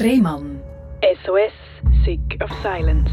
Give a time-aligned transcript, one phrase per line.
[0.00, 0.60] Rehmann.
[1.24, 1.52] SOS,
[2.04, 3.10] Sick of Silence.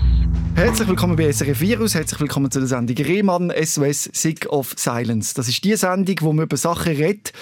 [0.55, 5.33] Herzlich willkommen bei SRF Virus, herzlich willkommen zu der Sendung Rehmann SOS Sick of Silence.
[5.33, 7.33] Das ist die Sendung, wo man über Sachen redet,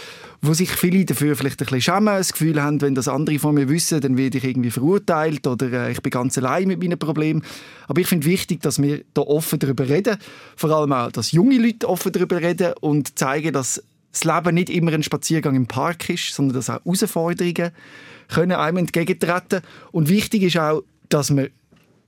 [0.41, 3.55] wo sich viele dafür vielleicht ein bisschen schämen, das Gefühl haben, wenn das andere von
[3.55, 6.97] mir wissen, dann werde ich irgendwie verurteilt oder äh, ich bin ganz allein mit meinen
[6.97, 7.43] Problemen.
[7.89, 10.17] Aber ich finde wichtig, dass wir da offen darüber reden,
[10.55, 13.83] vor allem auch, dass junge Leute offen darüber reden und zeigen, dass
[14.13, 17.71] das Leben nicht immer ein Spaziergang im Park ist, sondern dass auch Herausforderungen
[18.29, 19.61] können einem entgegentreten
[19.91, 21.49] und wichtig ist auch, dass man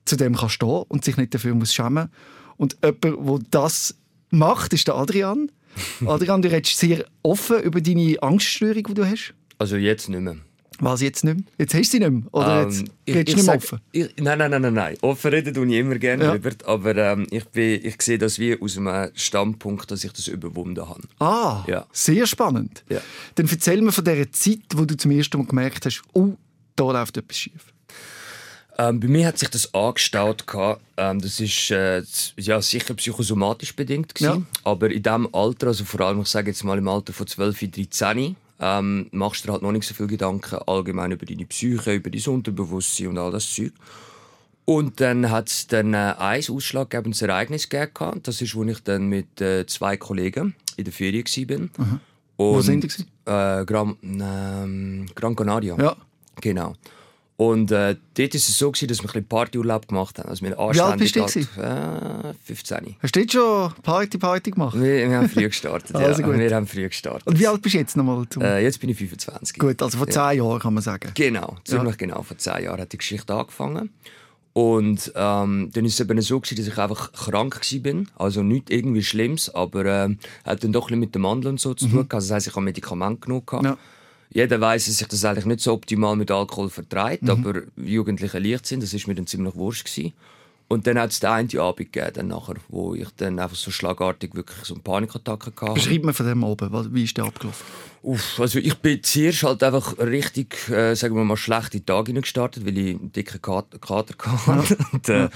[0.06, 2.10] zu dem kann stehen und sich nicht dafür muss schämen.
[2.58, 3.96] Und jemand, der das
[4.30, 5.52] macht, ist der Adrian.
[6.06, 9.34] Adrian, du redest sehr offen über deine Angststörung, die du hast.
[9.58, 10.38] Also jetzt nicht mehr.
[10.80, 11.44] Was jetzt nicht mehr?
[11.58, 12.24] Jetzt hast du sie nicht mehr?
[12.34, 13.80] Oder Ähm, jetzt ich- redest du ich nicht mehr offen?
[13.92, 14.98] Ich, nein, nein, nein, nein, nein.
[15.02, 16.32] Offen reden tue ich immer gerne Ja.
[16.32, 16.52] drüber.
[16.66, 20.88] Aber ähm, ich, bin, ich sehe das wie aus einem Standpunkt, dass ich das überwunden
[20.88, 21.02] habe.
[21.20, 21.86] Ah, Ja.
[21.92, 22.84] sehr spannend.
[22.90, 23.00] Ja.
[23.36, 26.34] Dann erzähl mir von dieser Zeit, wo du zum ersten Mal gemerkt hast, oh,
[26.76, 27.72] da läuft etwas schief.
[28.78, 30.44] Ähm, bei mir hat sich das angestaut.
[30.98, 32.04] Ähm, das ist äh,
[32.36, 34.14] ja, sicher psychosomatisch bedingt.
[34.16, 34.48] Gewesen.
[34.66, 37.72] Aber in diesem Alter, also vor allem, ich sage jetzt mal im Alter von 12,
[37.72, 41.94] 13, ähm, machst du dir halt noch nicht so viel Gedanken allgemein über deine Psyche,
[41.94, 43.74] über dein Unterbewusstsein und all das Zeug.
[44.66, 47.92] Und dann hat es dann äh, ein ausschlaggebendes Ereignis gegeben.
[47.94, 48.28] gehabt.
[48.28, 52.00] Das ist, wo ich dann mit äh, zwei Kollegen in der Ferien war.
[52.38, 53.32] Wo sind die?
[53.32, 55.78] Äh, Gran, ähm, Gran Canaria.
[55.78, 55.96] Ja.
[56.42, 56.74] Genau.
[57.38, 60.30] Und äh, dort war es so, gewesen, dass wir ein bisschen Partyurlaub gemacht haben.
[60.30, 62.96] Also wir Wie alt bist du äh, 15.
[63.02, 64.80] Hast du jetzt schon Party, Party gemacht?
[64.80, 65.96] Wir, wir haben früh gestartet.
[66.06, 66.28] Also ja.
[66.28, 66.38] gut.
[66.38, 67.28] Wir haben früh gestartet.
[67.28, 68.26] Und wie alt bist du jetzt nochmal?
[68.40, 69.58] Äh, jetzt bin ich 25.
[69.58, 71.12] Gut, also vor zehn Jahren kann man sagen.
[71.14, 72.22] Genau, ziemlich genau.
[72.22, 73.90] Vor zehn Jahren hat die Geschichte angefangen.
[74.54, 78.04] Und ähm, dann ist es eben so, gewesen, dass ich einfach krank war.
[78.16, 81.60] Also nicht irgendwie Schlimmes, aber ähm, hat dann doch ein bisschen mit dem Mandeln und
[81.60, 81.94] so zu tun.
[81.96, 82.14] gehabt.
[82.14, 83.46] Also, das heisst, ich habe Medikamente genommen.
[83.46, 83.66] gehabt.
[83.66, 83.78] Ja.
[84.36, 88.66] Jeder weiß, dass sich das eigentlich nicht so optimal mit Alkohol verträgt, aber Jugendliche leicht
[88.66, 90.12] sind, das ist mir dann ziemlich wurscht gewesen.
[90.68, 93.72] Und dann hat es den einen Abend gegeben, dann nachher, wo ich dann einfach so
[93.72, 95.74] schlagartig wirklich so eine Panikattacke hatte.
[95.76, 97.66] Beschreib mir von dem oben, wie ist der abgelaufen?
[98.02, 102.66] Uff, also ich bin zuerst halt einfach richtig, äh, sagen wir mal, schlechte Tage gestartet,
[102.66, 104.16] weil ich einen dicken Kater, Kater
[104.48, 104.78] hatte.
[104.92, 105.30] Und, äh,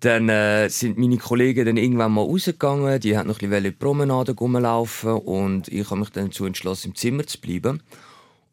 [0.00, 4.32] Dann äh, sind meine Kollegen dann irgendwann mal rausgegangen, die haben noch ein bisschen Promenade
[4.32, 7.80] rumlaufen und ich habe mich dann dazu entschlossen, im Zimmer zu bleiben.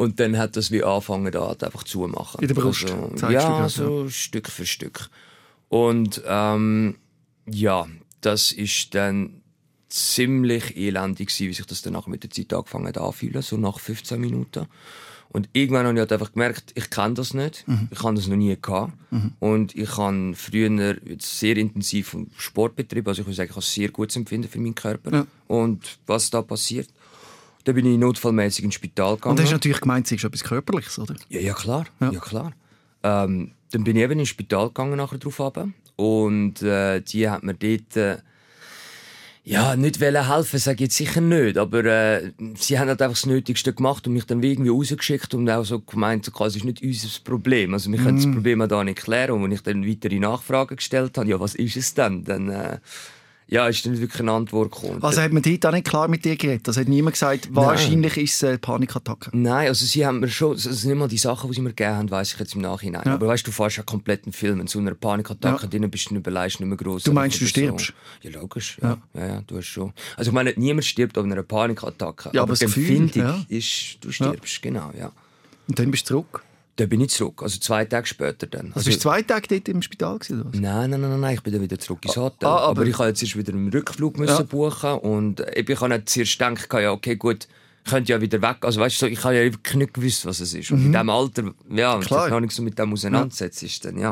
[0.01, 2.41] Und dann hat das wie angefangen, da halt einfach zu machen.
[2.41, 5.11] In der Brust, Also, ja, gerade, so Stück für Stück.
[5.69, 6.95] Und ähm,
[7.45, 7.87] ja,
[8.21, 9.43] das ist dann
[9.89, 13.57] ziemlich elendig gewesen, wie sich das dann nachher mit der Zeit angefangen hat anzufühlen, so
[13.57, 14.65] nach 15 Minuten.
[15.29, 17.63] Und irgendwann habe ich halt einfach gemerkt, ich kenne das nicht.
[17.91, 18.93] Ich habe das noch nie gehabt.
[19.39, 23.07] Und ich habe früher sehr intensiv Sport betrieben.
[23.07, 25.11] Also ich würde sagen, ich habe ein sehr gutes Empfinden für meinen Körper.
[25.13, 25.27] Ja.
[25.45, 26.89] Und was da passiert,
[27.63, 29.37] da bin ich notfallmäßig ins Spital gegangen.
[29.37, 31.15] Und hast natürlich gemeint, es ist etwas Körperliches, oder?
[31.29, 31.85] Ja, ja klar.
[31.99, 32.11] Ja.
[32.11, 32.19] Ja.
[32.19, 32.51] klar.
[33.03, 35.69] Ähm, dann bin ich eben ins Spital gegangen nachher drauf runter.
[35.95, 38.17] und äh, die hat mir dort äh,
[39.43, 43.17] ja nicht wollen helfen, sage ich jetzt sicher nicht, aber äh, sie haben halt einfach
[43.17, 46.55] das Nötigste gemacht und mich dann wie irgendwie rausgeschickt und auch so gemeint, so es
[46.57, 48.23] ist nicht unser Problem, also wir können Mm.
[48.23, 51.39] das Problem auch da nicht klären und wenn ich dann weitere Nachfragen gestellt habe, ja
[51.39, 52.77] was ist es denn, dann äh,
[53.51, 55.03] ja ist dann wirklich eine Antwort gekommen.
[55.03, 56.67] Also hat man dort auch nicht klar mit dir geredet?
[56.67, 59.29] Also hat niemand gesagt, wahrscheinlich ist es eine Panikattacke?
[59.33, 61.95] Nein, also sie haben mir schon, also nicht mal die Sachen, die sie mir gegeben
[61.95, 63.03] haben, weiss ich jetzt im Nachhinein.
[63.05, 63.13] Ja.
[63.13, 65.67] Aber weißt du, du fährst ja komplett einen Film, in so einer Panikattacke Ja.
[65.69, 67.03] drin bist du überleist nicht mehr groß.
[67.03, 67.93] Du meinst, du stirbst?
[68.21, 68.77] Ja, logisch.
[68.81, 68.97] Ja.
[69.13, 69.27] Ja.
[69.27, 69.93] ja, du hast schon.
[70.15, 72.29] Also ich meine, niemand stirbt an einer Panikattacke.
[72.33, 73.11] Ja, aber das die Gefühl,
[73.49, 75.11] ist, du stirbst, genau, ja.
[75.67, 76.43] Und dann bist du zurück?
[76.77, 78.71] Dann bin ich zurück, also zwei Tage später dann.
[78.73, 80.57] Also, du zwei Tage dort im Spital gewesen, oder?
[80.59, 82.47] Nein, nein, nein, nein, ich bin dann wieder zurück ins Hotel.
[82.47, 84.43] ah, aber- aber, ich habe jetzt erst wieder einen Rückflug müssen Ja.
[84.43, 87.47] buchen und ich habe nicht zuerst gedacht, ja, okay, gut,
[87.83, 88.57] ich könnte ja wieder weg.
[88.61, 90.71] Also weißt du, ich habe ja wirklich nicht gewusst, was es ist.
[90.71, 92.29] Und in diesem Alter, ja, wenn du Mhm.
[92.29, 94.11] Noch nicht so mit dem auseinandersetzt, ist dann, ja.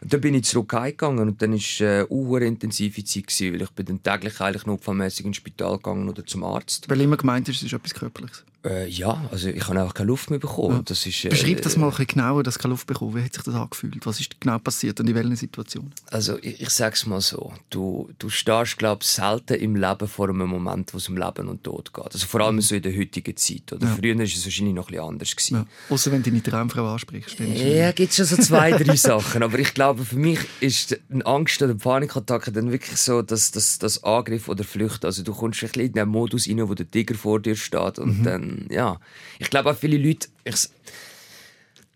[0.00, 3.52] Und dann bin ich zurück heimgegangen und dann war es äh, eine intensive Zeit, gewesen,
[3.54, 6.88] weil ich bin dann täglich eigentlich notfallmäßig ins Spital gegangen oder zum Arzt.
[6.88, 8.44] Weil immer gemeint ist, es ist etwas Körperliches.
[8.64, 10.82] Äh, ja, also ich habe einfach keine Luft mehr bekommen.
[10.84, 13.16] Das ist, äh, Beschreib das mal ein bisschen genauer, dass du keine Luft bekommen.
[13.16, 14.06] Wie hat sich das angefühlt?
[14.06, 15.92] Was ist genau passiert und in welchen Situationen?
[16.10, 20.46] Also ich, ich sag's mal so, du, du stehst glaub selten im Leben vor einem
[20.48, 22.04] Moment, wo es um Leben und Tod geht.
[22.14, 23.72] Also vor allem so in der heutigen Zeit.
[23.72, 23.96] Oder Ja.
[23.96, 25.36] früher war es wahrscheinlich noch ein bisschen anders.
[25.36, 25.54] Gewesen.
[25.56, 25.66] Ja.
[25.94, 27.40] Außer wenn du deine Traumfrau ansprichst.
[27.40, 29.42] Ja, gibt schon so zwei, drei Sachen.
[29.42, 33.50] Aber ich glaube, für mich ist eine Angst oder eine Panikattacke dann wirklich so, dass
[33.50, 35.04] das, Angriff oder Flucht.
[35.04, 37.98] Also du kommst ein bisschen in den Modus rein, wo der Tiger vor dir steht.
[37.98, 38.98] Und dann, ja.
[39.38, 40.68] Ich glaube auch viele Leute, ich,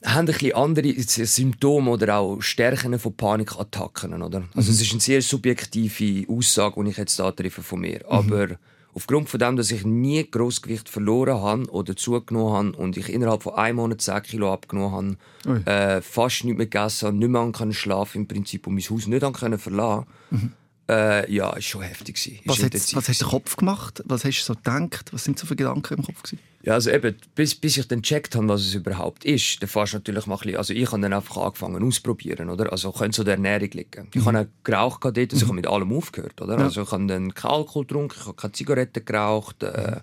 [0.04, 4.44] haben ein bisschen andere Symptome oder auch Stärken von Panikattacken, oder?
[4.54, 8.04] Also es ist eine sehr subjektive Aussage, die ich jetzt da treffe von mir.
[8.08, 8.58] Aber
[8.96, 13.42] Aufgrund von dem, dass ich nie Grossgewicht verloren habe oder zugenommen habe und ich innerhalb
[13.42, 17.72] von einem Monat 10 Kilo abgenommen habe, äh, fast nicht mehr gegessen habe, nicht mehr
[17.74, 20.52] schlafen im Prinzip und mein Haus nicht können verlassen mhm.
[20.88, 22.40] Äh, ja, ist schon heftig gewesen.
[22.44, 24.02] Was, hat, was hat der Kopf gemacht?
[24.06, 25.12] Was hast du so gedacht?
[25.12, 26.38] Was sind so für Gedanken im Kopf gewesen?
[26.62, 29.94] Ja, also eben, bis, bis ich dann gecheckt habe, was es überhaupt ist, dann fährst
[29.94, 32.72] natürlich mal ein bisschen, also ich habe dann einfach angefangen auszuprobieren, oder?
[32.72, 34.08] Also könnte so der Ernährung liegen.
[34.12, 34.26] Ich mhm.
[34.26, 36.58] habe auch geraucht dort, also ich habe mit allem aufgehört, oder?
[36.58, 36.64] Ja.
[36.64, 40.00] Also ich habe dann keinen Alkohol getrunken, ich habe keine Zigaretten geraucht, äh,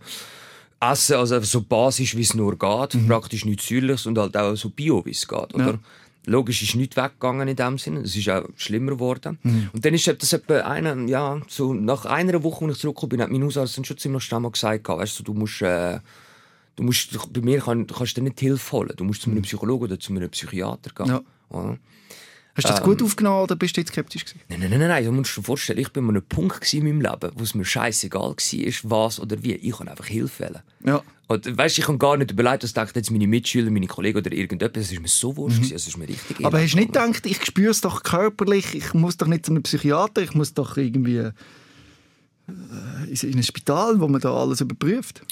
[0.80, 3.08] Essen, also so basisch, wie es nur geht, mhm.
[3.08, 5.72] praktisch nichts Säuerliches und halt auch so bio, wie es geht, oder?
[5.72, 5.80] Ja.
[6.26, 8.02] Logisch ist nichts weggegangen in dem Sinne.
[8.02, 9.40] Es ist auch schlimmer geworden.
[9.44, 9.70] Mhm.
[9.74, 13.22] Und dann ist das etwa eine, ja, so nach einer Woche, als ich zurückgekommen bin,
[13.22, 16.00] hat mein Hausarzt schon ziemlich schnell mal gesagt, weißt du, du musst, äh,
[16.76, 18.94] Du musst, bei mir kann, kannst du dir nicht Hilfe holen.
[18.96, 19.44] Du musst zu einem mhm.
[19.44, 21.08] Psychologen oder zu einem Psychiater gehen.
[21.08, 21.22] Ja.
[21.54, 21.78] Ja.
[22.56, 24.42] Hast du das ähm, gut aufgenommen oder bist du jetzt skeptisch gewesen?
[24.48, 25.04] Nein, nein, nein, nein.
[25.04, 27.66] Du musst dir vorstellen, ich bin an einem Punkt in meinem Leben, wo es mir
[27.66, 29.54] scheißegal war, was oder wie.
[29.54, 30.62] Ich kann einfach Hilfe wählen.
[30.86, 31.02] Ja.
[31.28, 34.32] Und weißt, ich kann gar nicht überlegen, was denken jetzt meine Mitschüler, meine Kollegen oder
[34.32, 34.86] irgendetwas.
[34.86, 35.76] Es ist mir so wurscht, mhm.
[35.76, 36.46] es ist mir richtig.
[36.46, 39.52] Aber hast du nicht gedacht, ich spüre es doch körperlich, ich muss doch nicht zu
[39.52, 41.32] einem Psychiater, ich muss doch irgendwie äh,
[42.48, 45.24] in ein Spital, wo man da alles überprüft?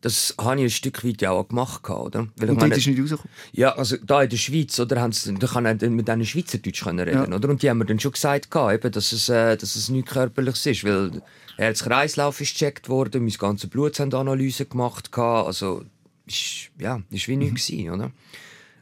[0.00, 1.88] Das habe ich ein Stück weit ja auch gemacht.
[1.88, 2.28] Oder?
[2.36, 3.30] Weil und meine, ist nicht rausgekommen?
[3.52, 7.08] Ja, also da in der Schweiz, oder, haben sie, da kann mit denen Schweizerdeutsch reden.
[7.08, 7.26] Ja.
[7.26, 7.48] Oder?
[7.48, 10.66] Und die haben mir dann schon gesagt, eben, dass, es, äh, dass es nichts Körperliches
[10.66, 10.84] ist.
[10.84, 11.22] Weil
[11.56, 15.10] Herzkreislauf ist gecheckt worden, mein ganzes Blut haben Analysen gemacht.
[15.18, 15.84] Also,
[16.26, 17.76] ist, ja, ist wie nichts mhm.
[17.76, 18.12] gewesen, oder?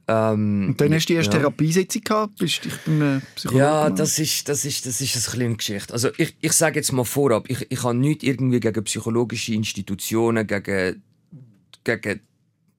[0.08, 1.38] Ähm, und dann hast du die erste ja.
[1.40, 2.38] Therapiesitzung gehabt?
[2.38, 3.58] Bist du beim Psychologen?
[3.58, 5.92] Ja, das ist, das ist, das ist eine kleine Geschichte.
[5.92, 10.46] Also ich, ich sage jetzt mal vorab, ich, ich habe nichts irgendwie gegen psychologische Institutionen,
[10.46, 11.02] gegen,
[11.86, 12.20] gegen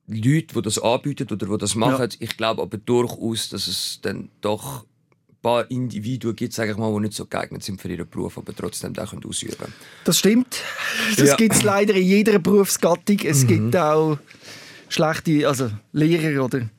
[0.08, 2.10] Leute, die das anbieten oder die das machen.
[2.10, 2.18] Ja.
[2.20, 6.94] Ich glaube aber durchaus, dass es dann doch ein paar Individuen gibt, sage ich mal,
[6.94, 9.74] die nicht so geeignet sind für ihren Beruf, aber trotzdem den ausüben können.
[10.06, 10.62] Das stimmt.
[11.18, 11.36] Das ja.
[11.36, 13.20] gibt es leider in jeder Berufsgattung.
[13.24, 13.48] Es mhm.
[13.48, 14.18] gibt auch
[14.90, 16.70] schlechte also Lehrer oder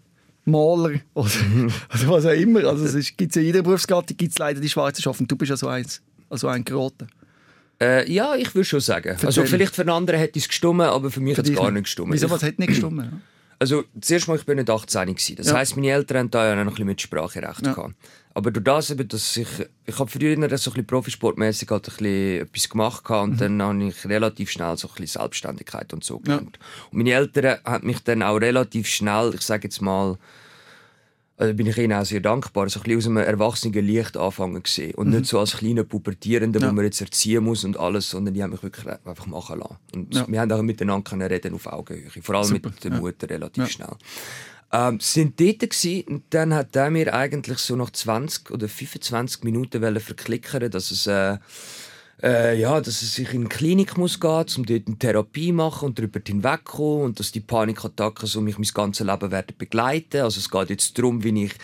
[0.47, 1.31] Maler oder
[1.91, 2.65] also was auch immer.
[2.65, 5.23] Also es gibt in jeder Berufsgattung gibt's leider die schwarzen Schafe.
[5.23, 7.09] Und du bist ja so eins, also ein geraten.
[7.81, 9.17] Äh, ja, ich würde schon sagen.
[9.23, 11.85] Also vielleicht für einen anderen hätte es gestummen, aber für mich hat es gar nicht
[11.85, 12.13] gestummen.
[12.13, 13.23] Wieso, was hat nicht gestummen?
[13.61, 15.37] Also zuerst mal, ich bin nicht 18 gewesen.
[15.37, 15.55] Das ja.
[15.55, 17.73] heisst, meine Eltern haben da ja noch ein bisschen Mitspracherecht ja.
[17.73, 17.95] gehabt.
[18.35, 19.49] Aber durch das, eben, dass ich,
[19.85, 23.39] ich habe früher so ein bisschen profisportmäßig halt ein bisschen etwas gemacht gehabt, und mhm.
[23.39, 26.57] dann habe ich relativ schnell so ein bisschen Selbstständigkeit und so gelernt.
[26.61, 26.87] Ja.
[26.93, 30.19] Und meine Eltern haben mich dann auch relativ schnell, ich sage jetzt mal,
[31.39, 34.61] also bin ich ihnen auch sehr dankbar, so ein bisschen aus einem erwachsenen Licht anfangen
[34.61, 35.19] gesehen und mhm.
[35.19, 36.69] nicht so als kleiner Pubertierender, ja.
[36.69, 39.77] wo man jetzt erziehen muss und alles, sondern die haben mich wirklich einfach machen lassen.
[39.95, 40.27] Und ja.
[40.29, 42.71] wir haben auch miteinander können reden auf Augenhöhe, vor allem Super.
[42.71, 43.69] mit der Mutter relativ ja.
[43.71, 43.97] schnell.
[44.71, 49.45] Ähm, sind dort gewesen, und dann hat er mir eigentlich so nach 20 oder 25
[49.45, 51.39] Minuten verklickern, dass es äh,
[52.23, 55.87] äh, ja, dass es sich in eine Klinik muss gehen, um dort eine Therapie machen
[55.87, 60.23] und darüber hinwegkommen und dass die Panikattacken so mich mein ganzes Leben werden begleiten.
[60.23, 61.55] Also es geht jetzt darum, wie ich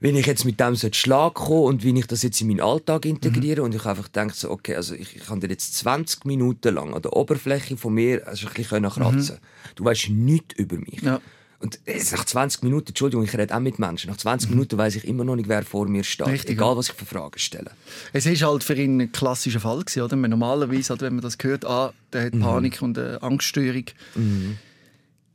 [0.00, 2.60] wenn ich jetzt mit dem so Schlag komme und wie ich das jetzt in meinen
[2.60, 3.66] Alltag integriere mhm.
[3.66, 6.94] und ich einfach denke so, okay, also ich, ich kann dir jetzt 20 Minuten lang
[6.94, 9.36] an der Oberfläche von mir also ein bisschen kratzen.
[9.36, 9.74] Mhm.
[9.74, 11.02] Du weißt nichts über mich.
[11.02, 11.20] Ja.
[11.60, 11.80] Und
[12.12, 14.56] nach 20 Minuten, Entschuldigung, ich rede auch mit Menschen, nach 20 mhm.
[14.56, 16.28] Minuten weiß ich immer noch nicht, wer vor mir steht.
[16.28, 17.72] Richtig, egal, was ich für Fragen stelle.
[18.12, 20.16] Es war halt für ihn ein klassischer Fall, gewesen, oder?
[20.16, 22.40] Normalerweise, halt, wenn man das hört, ah, der hat mhm.
[22.40, 24.58] Panik und eine Angststörung, mhm.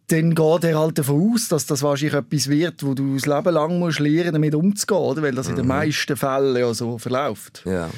[0.08, 3.54] dann geht er halt davon aus, dass das wahrscheinlich etwas wird, wo du das Leben
[3.54, 5.24] lang musst lernen damit umzugehen, oder?
[5.24, 5.70] Weil das in den mhm.
[5.70, 7.64] meisten Fällen ja so verläuft.
[7.66, 7.90] Ja.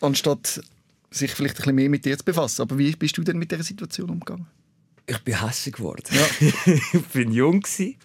[0.00, 0.62] Anstatt
[1.10, 2.62] sich vielleicht ein bisschen mehr mit dir zu befassen.
[2.62, 4.46] Aber wie bist du denn mit dieser Situation umgegangen?
[5.10, 6.04] Ich bin hässlich geworden.
[6.10, 6.48] Ja.
[6.92, 7.96] ich bin jung gewesen,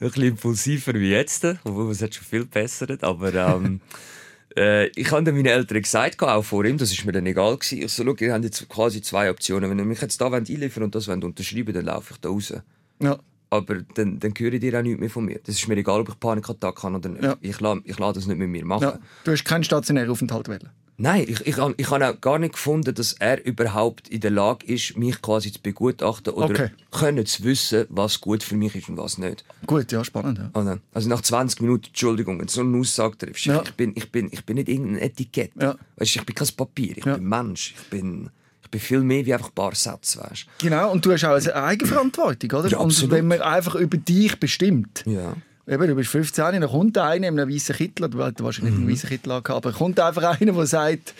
[0.00, 3.04] ein bisschen impulsiver wie jetzt, obwohl es hat schon viel bessert.
[3.04, 3.80] Aber ähm,
[4.56, 7.82] äh, ich habe meinen Eltern gesagt, auch vor ihm, das ist mir dann egal gewesen.
[7.82, 9.70] Ich so, schau, ihr habt jetzt quasi zwei Optionen.
[9.70, 12.52] Wenn ihr mich jetzt da einliefern und das unterschreiben dann laufe ich da raus.
[13.00, 13.18] Ja.
[13.52, 15.40] Aber dann, dann höre ich dir auch nichts mehr von mir.
[15.44, 17.24] Das ist mir egal, ob ich Panikattacken habe oder nicht.
[17.24, 17.36] Ja.
[17.40, 18.82] Ich lasse ich lass das nicht mit mir machen.
[18.82, 18.98] Ja.
[19.24, 20.70] Du hast keinen stationären Aufenthalt wählen.
[21.02, 24.66] Nein, ich, ich, ich habe auch gar nicht gefunden, dass er überhaupt in der Lage
[24.66, 26.70] ist, mich quasi zu begutachten oder okay.
[26.90, 29.42] können zu wissen, was gut für mich ist und was nicht.
[29.66, 30.38] Gut, ja, spannend.
[30.54, 30.78] Ja.
[30.92, 33.62] Also nach 20 Minuten, Entschuldigung, wenn du so eine Aussage triffst, ja.
[33.62, 35.52] ich, bin, ich, bin, ich bin nicht irgendein Etikett.
[35.58, 35.74] Ja.
[35.96, 37.14] Weißt, ich bin kein Papier, ich ja.
[37.16, 38.28] bin Mensch, ich bin,
[38.62, 40.20] ich bin viel mehr wie einfach ein paar Sätze.
[40.20, 40.44] Weißt.
[40.58, 42.68] Genau, und du hast auch eine Eigenverantwortung, oder?
[42.68, 45.02] Ja, und wenn man einfach über dich bestimmt.
[45.06, 45.34] Ja
[45.68, 48.82] Eben, du bist 15, dann kommt einer in einem weißen Kittel, du hast wahrscheinlich mhm.
[48.82, 51.14] einen weißen Kittel gehabt, aber kommt einfach einer, der sagt,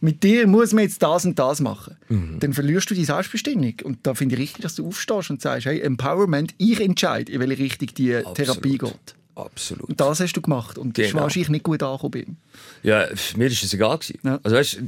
[0.00, 1.96] mit dir muss man jetzt das und das machen.
[2.08, 2.38] Mhm.
[2.40, 3.74] Dann verlierst du die Selbstbestimmung.
[3.84, 7.40] Und da finde ich richtig, dass du aufstehst und sagst, hey, Empowerment, ich entscheide, in
[7.40, 8.36] welche Richtung die Absolut.
[8.36, 9.14] Therapie geht.
[9.34, 9.88] absolut.
[9.88, 11.22] Und das hast du gemacht und das ist Genau.
[11.24, 12.36] wahrscheinlich nicht gut angekommen ihm.
[12.82, 13.06] Ja,
[13.36, 14.18] mir ist es egal gewesen.
[14.22, 14.40] Ja.
[14.42, 14.78] Also weißt,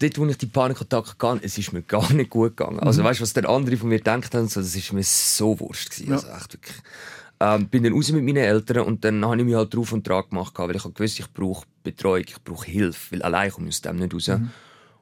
[0.00, 2.76] dort, wo ich die Panikattacke hatte, es ist mir gar nicht gut gegangen.
[2.76, 2.86] Mhm.
[2.86, 5.90] Also weißt, was der andere von mir gedacht hat, so, das ist mir so wurscht
[5.90, 6.08] gewesen.
[6.10, 6.16] Ja.
[6.16, 6.76] Also echt wirklich.
[7.40, 10.06] Ähm, bin dann raus mit meinen Eltern und dann habe ich mich halt drauf und
[10.06, 13.68] dran gemacht, weil ich habe gewusst, ich brauche Betreuung, ich brauche Hilfe, weil allein komme
[13.68, 14.28] ich aus dem nicht raus.
[14.28, 14.50] Mhm.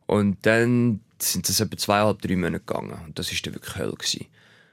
[0.07, 3.93] Und dann sind das etwa zweieinhalb, drei Monate gegangen und das war dann wirklich Hölle.
[3.93, 4.27] Gewesen.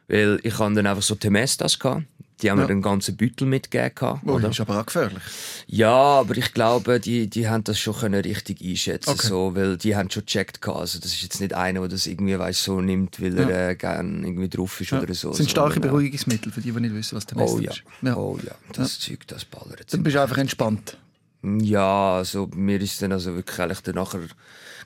[0.08, 2.06] Weil ich hatte dann einfach so Temestas, gehabt.
[2.44, 2.66] Die haben Ja.
[2.66, 4.20] mir den ganzen Beutel mitgegeben.
[4.26, 4.42] Oh, oder?
[4.50, 5.24] das ist aber auch gefährlich.
[5.68, 9.28] Ja, aber ich glaube, die, die haben das schon können richtig einschätzen Okay.
[9.28, 10.68] so, weil die haben schon gecheckt.
[10.68, 13.76] Also das ist jetzt nicht einer, der das irgendwie weiss, so nimmt, weil er äh,
[13.76, 15.30] gerne irgendwie drauf ist oder so.
[15.30, 17.64] Das sind starke sondern, äh, Beruhigungsmittel für die, die nicht wissen, was der Oh Mist
[17.64, 17.72] ja.
[17.72, 17.84] ist.
[18.04, 18.16] Ja.
[18.18, 19.92] oh ja, das Zeug, das ballert.
[19.94, 20.98] Dann bist du einfach entspannt.
[21.44, 24.22] Ja, also mir ist dann also wirklich eigentlich dann nachher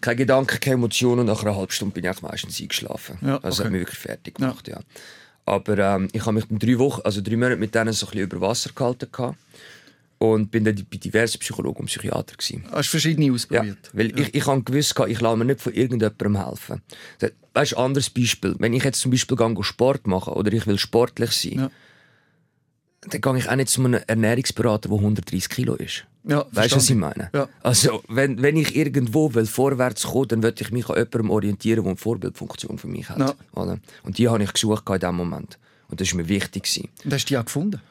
[0.01, 3.17] kein Gedanke, keine Emotionen und nach einer halben Stunde bin ich eigentlich meistens eingeschlafen.
[3.21, 3.65] Ja, Also okay.
[3.65, 4.79] hat mich wirklich fertig gemacht, ja.
[5.47, 8.25] Aber ähm, ich habe mich drei Wochen, also drei Monate mit denen so ein bisschen
[8.25, 9.37] über Wasser gehalten gehabt
[10.19, 12.65] und bin dann bei diversen Psychologen und Psychiatern gewesen.
[12.71, 13.77] Hast du verschiedene Ja, ausprobiert?
[13.93, 16.81] weil ich, ich habe gewusst, ich lasse mir nicht von irgendjemandem helfen.
[17.53, 18.55] Weißt du, anderes Beispiel.
[18.59, 21.71] Wenn ich jetzt zum Beispiel gehe, Sport machen oder ich will sportlich sein, Ja.
[23.09, 26.03] dann gehe ich auch nicht zu einem Ernährungsberater, der 130 Kilo ist.
[26.27, 27.29] Ja, Weißt du, was ich meine?
[27.33, 27.47] Ja.
[27.63, 31.83] Also, wenn, wenn ich irgendwo will vorwärts kommen dann würde ich mich an jemandem orientieren,
[31.83, 33.19] der eine Vorbildfunktion für mich hat.
[33.19, 33.33] Ja.
[33.53, 33.79] Oder?
[34.03, 35.57] Und die habe ich gesucht in diesem Moment.
[35.89, 36.63] Und das war mir wichtig.
[36.63, 36.89] Gewesen.
[37.05, 37.81] Und hast du die auch gefunden?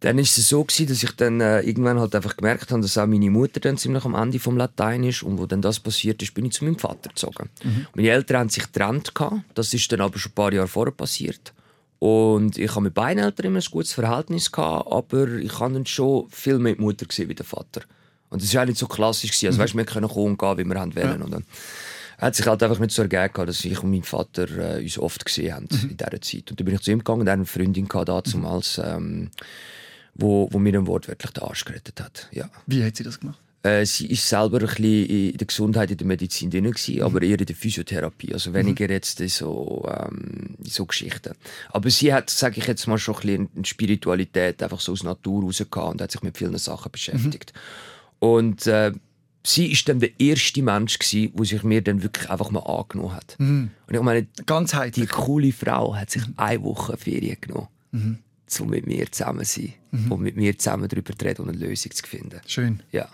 [0.00, 2.96] Dann ist es so gewesen, dass ich dann äh, irgendwann halt einfach gemerkt habe, dass
[2.98, 6.22] auch meine Mutter dann ziemlich am Ende vom Latein ist und wo dann das passiert
[6.22, 7.50] ist, bin ich zu meinem Vater gezogen.
[7.94, 9.40] Meine Eltern haben sich getrennt gehabt.
[9.54, 11.52] Das ist dann aber schon ein paar Jahre vorher passiert.
[11.98, 15.86] Und ich habe mit beiden Eltern immer ein gutes Verhältnis gehabt, aber ich habe dann
[15.86, 17.82] schon viel mehr die Mutter gesehen wie der Vater.
[18.30, 19.46] Und das war auch nicht so klassisch gewesen.
[19.48, 21.22] Also weißt, wir können kommen und gehen, wie wir haben wollen.
[21.22, 21.44] Und dann
[22.18, 25.24] hat sich halt einfach nicht so ergeben, dass ich und mein Vater äh, uns oft
[25.24, 26.50] gesehen haben in dieser Zeit.
[26.50, 29.30] Und dann bin ich zu ihm gegangen und er eine Freundin gehabt, damals, ähm,
[30.14, 32.28] wo, wo mir dann wortwörtlich den Arsch gerettet hat.
[32.32, 32.50] Ja.
[32.66, 33.38] Wie hat sie das gemacht?
[33.62, 37.22] Äh, sie ist selber ein bisschen in der Gesundheit, in der Medizin drin gewesen, aber
[37.22, 41.34] eher in der Physiotherapie, also weniger jetzt in so, ähm, in so Geschichten.
[41.70, 45.02] Aber sie hat, sage ich jetzt mal, schon ein bisschen eine Spiritualität einfach so aus
[45.02, 47.52] Natur raus gehabt und hat sich mit vielen Sachen beschäftigt.
[48.20, 48.92] Und äh,
[49.44, 53.14] sie ist dann der erste Mensch gewesen, der sich mir dann wirklich einfach mal angenommen
[53.14, 53.36] hat.
[53.88, 55.08] Und ich meine, die Ganzheitlich.
[55.08, 57.68] coole Frau hat sich eine Woche Ferien genommen,
[58.60, 59.74] um mit mir zusammen zu sein
[60.10, 62.40] und mit mir zusammen darüber zu reden und eine Lösung zu finden.
[62.46, 62.82] Schön.
[62.92, 63.08] Ja.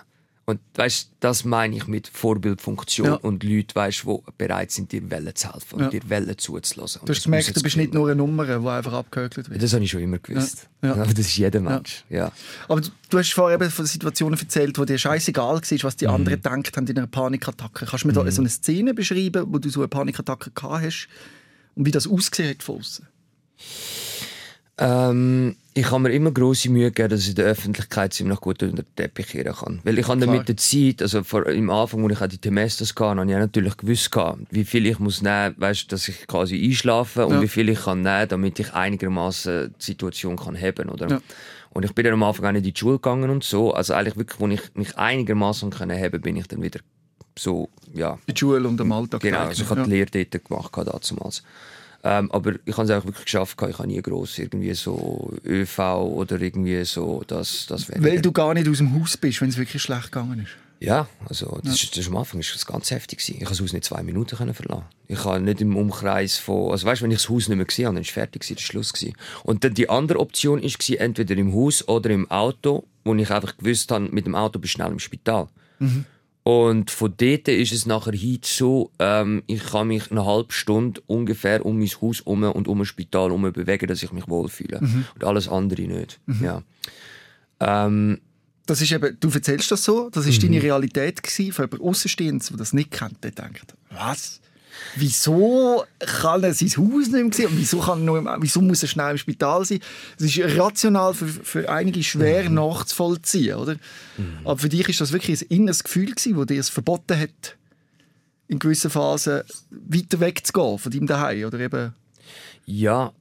[0.46, 3.14] Und weißt, das meine ich mit Vorbildfunktion Ja.
[3.14, 5.88] und Leute, weißt, die bereit sind, dir Wellen zu helfen und Ja.
[5.88, 7.00] dir Wellen zuzulassen.
[7.04, 9.62] Du hast gemerkt, du bist nicht nur eine Nummer, die einfach abgehökelt wird.
[9.62, 10.68] Das habe ich schon immer gewusst.
[10.82, 10.88] Ja.
[10.88, 10.94] Ja.
[11.02, 12.04] Aber das ist jeder Mensch.
[12.10, 12.30] Ja.
[12.68, 16.42] Aber du, hast vorher eben von Situationen erzählt, wo dir scheißegal war, was die anderen
[16.42, 17.86] gedacht haben in einer Panikattacke.
[17.86, 21.08] Kannst du mir da so eine Szene beschreiben, wo du so eine Panikattacke gehabt hast
[21.74, 23.06] und wie das ausgesehen hat von außen?
[24.78, 28.62] Ähm, ich habe mir immer grosse Mühe gegeben, dass ich in der Öffentlichkeit ziemlich gut
[28.62, 29.80] unter den Teppich kehren kann.
[29.82, 32.90] Weil ich habe dann mit der Zeit, also vor, im Anfang, wo ich die Temesters
[32.90, 34.10] hatte, habe ich natürlich gewusst,
[34.50, 37.42] wie viel ich muss nehmen, weißt, dass ich quasi einschlafen und Ja.
[37.42, 41.08] wie viel ich kann nehmen, damit ich einigermaßen die Situation kann haben, oder?
[41.08, 41.20] Ja.
[41.70, 43.74] Und ich bin dann am Anfang auch nicht in die Schule gegangen und so.
[43.74, 46.78] Also eigentlich wirklich, wo ich mich einigermaßen können haben, bin ich dann wieder
[47.36, 49.20] so, ja, In der Schule und am Alltag.
[49.20, 49.86] Genau, also ich habe ja.
[49.86, 51.42] die Lehre dort gemacht damals.
[52.06, 53.56] Ähm, aber ich habe es auch wirklich geschafft.
[53.66, 57.90] Ich habe nie gross irgendwie so ÖV oder irgendwie so das, das.
[57.90, 60.50] Weil du gar nicht aus dem Haus bist, wenn es wirklich schlecht gegangen ist.
[60.80, 63.36] Ja, also das, Ist, das ist am Anfang ist das ganz heftig gewesen.
[63.36, 64.84] Ich habe das Haus nicht zwei Minuten können verlassen.
[65.08, 67.86] Ich habe nicht im Umkreis von, also weißt, wenn ich das Haus nicht mehr gesehen
[67.86, 69.14] habe, dann ist es fertig das ist Schluss gewesen.
[69.44, 73.30] Und dann die andere Option ist gewesen, entweder im Haus oder im Auto, wo ich
[73.30, 75.48] einfach gewusst habe, mit dem Auto bist du schnell im Spital.
[76.44, 81.00] Und von dort ist es nachher heute so, ähm, ich kann mich eine halbe Stunde
[81.06, 84.78] ungefähr um mein Haus um und um ein Spital herum bewegen, dass ich mich wohlfühle.
[85.14, 86.20] Und alles andere nicht.
[86.42, 86.62] Ja.
[87.60, 88.20] Ähm,
[88.66, 92.48] Das ist eben, du erzählst das so, das ist deine Realität gewesen, für jemanden Außenstehendes,
[92.48, 94.40] der das nicht kennt, der denkt, was?
[94.96, 97.46] Wieso kann er sein Haus nicht mehr sehen?
[97.46, 99.80] Und wieso, kann er nur im, wieso muss er schnell im Spital sein?
[100.18, 103.76] Das ist rational für, für einige schwer nachzuvollziehen, oder?
[104.44, 107.56] Aber für dich ist das wirklich ein inneres Gefühl gewesen, das dir es verboten hat,
[108.48, 111.94] in gewissen Phasen weiter wegzugehen von deinem Daheim oder eben
[112.66, 113.12] Ja,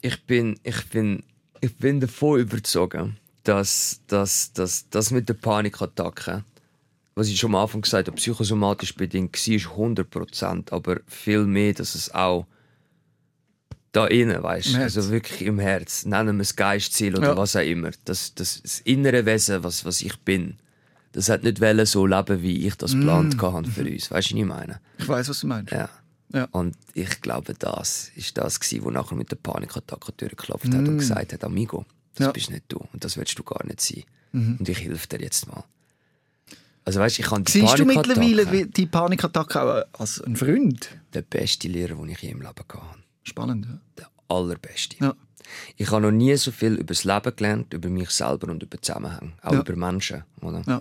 [0.00, 1.22] ich bin, ich bin,
[1.60, 2.96] ich bin davon überzeugt,
[3.44, 6.44] dass, dass, dass das mit der Panikattacke,
[7.18, 11.74] was ich schon am Anfang gesagt habe, psychosomatisch bedingt war, ist 100%, aber viel mehr,
[11.74, 12.46] dass es auch
[13.92, 14.96] da innen, weißt Herz.
[14.96, 17.36] also wirklich im Herz, nennen wir es Geistziel oder Ja.
[17.36, 20.56] was auch immer, das, das, das innere Wesen, was, was ich bin,
[21.12, 23.40] das hat nicht wollen so leben, wie ich das geplant Mm.
[23.42, 24.80] hatte für uns, weißt du, was ich meine?
[24.98, 25.72] ich weiß, was du meinst.
[25.72, 25.88] Ja.
[26.34, 26.44] Ja.
[26.52, 30.98] Und ich glaube, das ist das, gewesen, wo nachher mit der Panikattacke durchgeklappt hat und
[30.98, 32.32] gesagt hat, Amigo, Das Ja.
[32.32, 32.76] bist nicht du.
[32.92, 34.02] Und das willst du gar nicht sein.
[34.32, 34.56] Mhm.
[34.58, 35.64] Und ich helfe dir jetzt mal.
[36.88, 40.88] Also weißt, ich kann die Siehst du mittlerweile die Panikattacke auch als ein Freund?
[41.12, 42.64] der beste Lehrer, den ich je im Leben hatte.
[43.24, 43.66] Spannend.
[43.66, 43.78] Ja.
[43.98, 44.96] Der allerbeste.
[44.98, 45.14] Ja.
[45.76, 48.80] Ich habe noch nie so viel über das Leben gelernt, über mich selber und über
[48.80, 49.32] Zusammenhänge.
[49.42, 49.60] Auch Ja.
[49.60, 50.24] über Menschen.
[50.40, 50.62] Oder?
[50.66, 50.80] Ja.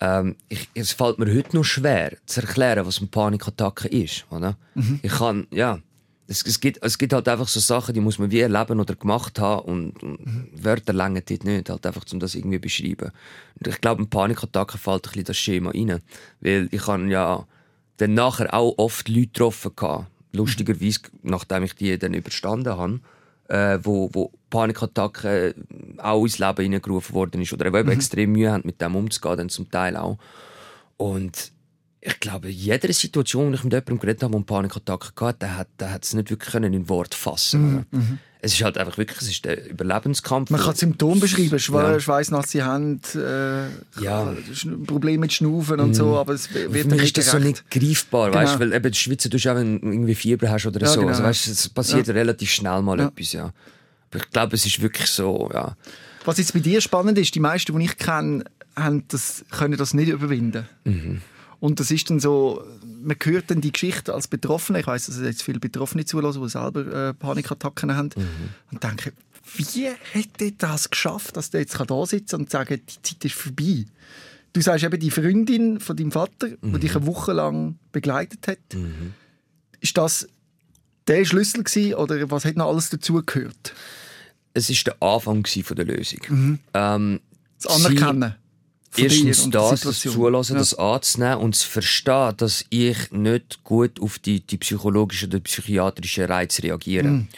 [0.00, 4.26] Ähm, ich, es fällt mir heute noch schwer zu erklären, was eine Panikattacke ist.
[4.30, 4.56] Oder?
[4.74, 4.98] Mhm.
[5.04, 5.78] Ich kann, ja,
[6.28, 8.94] es, es, gibt, es gibt halt einfach so Sachen, die muss man wie erleben oder
[8.94, 10.48] gemacht haben und, und Mhm.
[10.52, 13.12] Wörter länger dort nicht, halt einfach, um das irgendwie zu beschreiben.
[13.58, 16.02] Und ich glaube, eine Panikattacke fällt ein bisschen das Schema rein.
[16.40, 17.46] Weil ich habe ja
[17.96, 23.00] dann nachher auch oft Leute getroffen gehabt, lustigerweise, nachdem ich die dann überstanden habe,
[23.48, 25.54] äh, wo, wo Panikattacken
[25.96, 29.48] auch ins Leben hineingerufen worden ist oder eben extrem Mühe haben, mit dem umzugehen, dann
[29.48, 30.18] zum Teil auch.
[30.98, 31.52] Und
[32.08, 35.38] ich glaube, in jeder Situation, wo ich mit jemandem geredet habe, der eine Panikattacke hatte,
[35.40, 38.00] der hat, der hat es nicht wirklich können in Wort fassen oder?
[38.40, 40.50] Es ist halt einfach wirklich, es ist der Überlebenskampf.
[40.50, 41.98] Man kann Symptome beschreiben, Schwe Ja.
[42.00, 44.32] schweißnasse Hände, äh, Ja.
[44.86, 48.42] Probleme mit Schnaufen und so, aber es wird nicht ist das so nicht greifbar, Genau.
[48.44, 50.86] weißt, weil eben die Schweizer tust du auch, wenn du irgendwie Fieber hast oder Ja,
[50.86, 51.00] so.
[51.00, 51.10] genau.
[51.12, 52.14] Also, weißt, es passiert Ja.
[52.14, 53.52] relativ schnell mal etwas, ja.
[54.10, 55.76] Aber ich glaube, es ist wirklich so, ja.
[56.24, 58.44] Was jetzt bei dir spannend ist, die meisten, die ich kenne,
[58.76, 60.68] haben das, können das nicht überwinden.
[60.84, 61.22] Mhm.
[61.60, 62.64] Und das ist dann so,
[63.02, 66.40] man hört dann die Geschichte als Betroffener, ich weiß, dass es jetzt viele Betroffene zulassen,
[66.42, 68.26] die selber äh, Panikattacken haben, Mhm.
[68.72, 69.12] und denken,
[69.56, 73.86] wie hätte das geschafft, dass der jetzt da kann und sagen, die Zeit ist vorbei.
[74.52, 76.74] Du sagst eben, die Freundin von deinem Vater, Mhm.
[76.74, 78.58] die dich eine Woche lang begleitet hat,
[79.80, 80.28] ist das
[81.06, 83.74] der Schlüssel gewesen, oder was hat noch alles dazugehört?
[84.54, 86.58] Es ist der Anfang von der Lösung.
[86.74, 87.20] Ähm,
[87.62, 88.20] Das Anerkennen.
[88.20, 88.36] dir
[88.96, 90.58] Erstens das, zulassen, Ja.
[90.58, 96.24] das anzunehmen und zu verstehen, dass ich nicht gut auf die, die psychologischen oder psychiatrischen
[96.24, 97.08] Reize reagiere.
[97.08, 97.28] Mhm.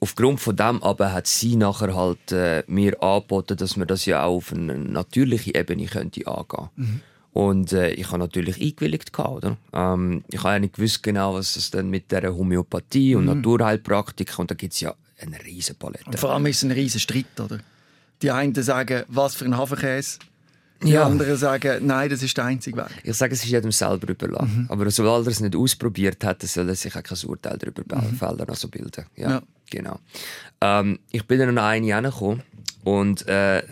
[0.00, 4.24] Aufgrund von dem aber hat sie nachher halt äh, mir angeboten, dass man das ja
[4.24, 6.68] auch auf eine natürliche Ebene könnte angehen.
[6.76, 7.00] Mhm.
[7.32, 9.56] Und äh, ich habe natürlich eingewilligt gehabt, oder?
[9.72, 14.38] Ähm, ich habe ja nicht gewusst genau, was es dann mit der Homöopathie und Naturheilpraktik
[14.38, 16.04] und da gibt es ja eine riesen Palette.
[16.04, 16.12] Mhm.
[16.12, 17.58] Und vor allem ist es ein riesen Streit, oder?
[18.22, 20.18] Die einen sagen, was für ein Hafenkäse.
[20.82, 21.06] Die Ja.
[21.06, 22.86] anderen sagen, nein, das ist der einzige Weg.
[23.02, 24.62] Ich sage, es ist jedem selber überlassen.
[24.64, 24.70] Mhm.
[24.70, 28.48] Aber sobald er es nicht ausprobiert hat, soll er sich auch kein Urteil darüber fällen,
[28.48, 29.06] also bilden.
[29.16, 29.32] Ja, Mhm.
[29.34, 29.42] Ja.
[29.70, 29.98] genau.
[30.60, 32.42] Ähm, ich bin dann noch eine reingekommen
[32.84, 33.62] und äh,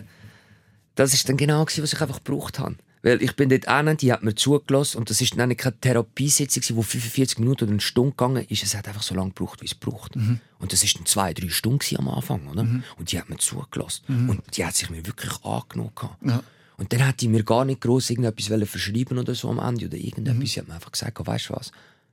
[0.95, 2.75] das ist dann genau gewesen, was ich einfach gebraucht habe.
[3.03, 6.63] Weil ich bin dort hin, die hat mir zugelassen und das ist dann keine Therapiesitzung,
[6.63, 8.63] die 45 Minuten oder eine Stunde gegangen ist.
[8.63, 10.15] Es hat einfach so lange gebraucht, wie es braucht.
[10.15, 10.39] Mhm.
[10.57, 12.63] Und das ist dann zwei, drei Stunden am Anfang, oder?
[12.97, 14.05] Und die hat mir zugelassen.
[14.27, 15.91] Und die hat sich mir wirklich angenommen.
[16.21, 16.29] Mhm.
[16.29, 16.43] Ja.
[16.77, 19.97] Und dann hat die mir gar nicht groß irgendetwas verschreiben oder so am Ende oder
[19.97, 20.03] Mhm.
[20.03, 20.51] irgendetwas.
[20.51, 21.71] Sie hat mir einfach gesagt, oh, weißt du was?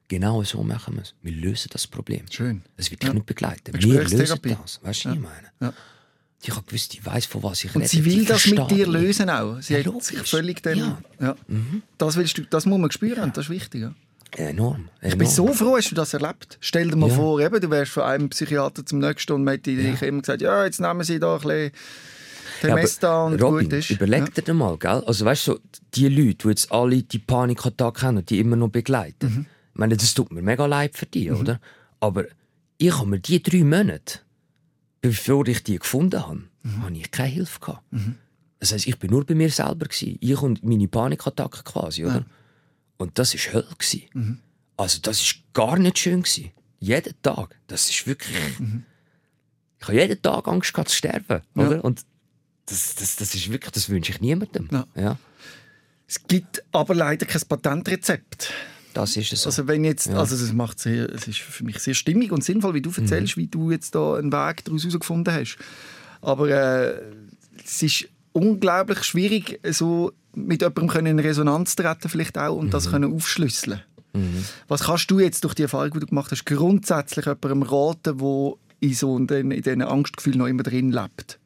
[0.09, 1.15] Genau so machen wir es.
[1.23, 2.25] Wir lösen das Problem.
[2.31, 2.63] Schön.
[2.77, 3.73] Es wird dich nicht begleiten.
[3.73, 4.31] Wir lösen das.
[4.31, 5.49] Weißt du, was ich meine?
[5.61, 5.73] Ja.
[6.45, 7.89] Ich habe gewusst, ich weiß, von was ich Und rede.
[7.89, 9.61] sie will das mit dir lösen auch.
[9.61, 11.03] Sie Ja, hat sich völlig dann, Ja.
[11.21, 11.37] ja.
[11.99, 13.83] Das, willst du, das muss man spüren, das ist wichtig.
[13.83, 13.95] Ja.
[14.37, 14.89] Enorm.
[15.03, 16.59] Ich bin so froh, hast du das erlebt.
[16.61, 17.15] Stell dir mal Ja.
[17.15, 20.43] vor, eben, du wärst von einem Psychiater zum nächsten und man hätte dich immer gesagt,
[20.43, 21.71] ja, jetzt nehmen sie da ein bisschen
[22.69, 23.91] Temesta und Robin, gut ist.
[23.91, 25.03] überleg dir das mal, gell?
[25.07, 25.59] Also weißt du, so,
[25.95, 29.47] die Leute, die jetzt alle die Panikattacken haben und die immer noch begleiten, Mhm.
[29.73, 31.61] ich meine, das tut mir mega leid für die, oder?
[32.01, 32.25] Aber
[32.79, 34.21] ich habe mir die drei Monate,
[35.01, 36.83] bevor ich die gefunden habe, Mhm.
[36.83, 37.83] habe ich keine Hilfe gehabt.
[38.61, 40.17] Das heisst, ich bin nur bei mir selber gewesen.
[40.21, 42.25] Ich und meine Panikattacken quasi, oder?
[42.97, 44.03] Und das ist Hölle gewesen.
[44.15, 44.39] Mhm.
[44.77, 46.51] Also das ist gar nicht schön gewesen.
[46.79, 47.57] Jeden Tag.
[47.67, 48.59] Das ist wirklich.
[48.61, 48.85] Mhm.
[49.81, 51.85] Ich habe jeden Tag Angst gehabt zu sterben, oder?
[51.85, 52.03] Und
[52.67, 54.69] das, das, das ist wirklich, das wünsche ich niemandem.
[54.71, 54.87] Ja.
[54.95, 55.19] Ja,
[56.07, 58.53] Es gibt aber leider kein Patentrezept.
[58.95, 59.49] das ist es so.
[59.49, 62.75] Also wenn jetzt, also es macht sehr, es ist für mich sehr stimmig und sinnvoll,
[62.75, 65.57] wie du erzählst, wie du jetzt da einen Weg daraus herausgefunden hast.
[66.21, 67.01] Aber äh,
[67.65, 72.91] es ist unglaublich schwierig, so mit jemandem können in Resonanz treten vielleicht auch und das
[72.91, 73.83] können aufschlüsseln.
[74.69, 78.53] Was kannst du jetzt durch die Erfahrung, die du gemacht hast, grundsätzlich jemandem raten, der
[78.81, 81.39] in so in diesen- Angstgefühlen noch immer drin lebt?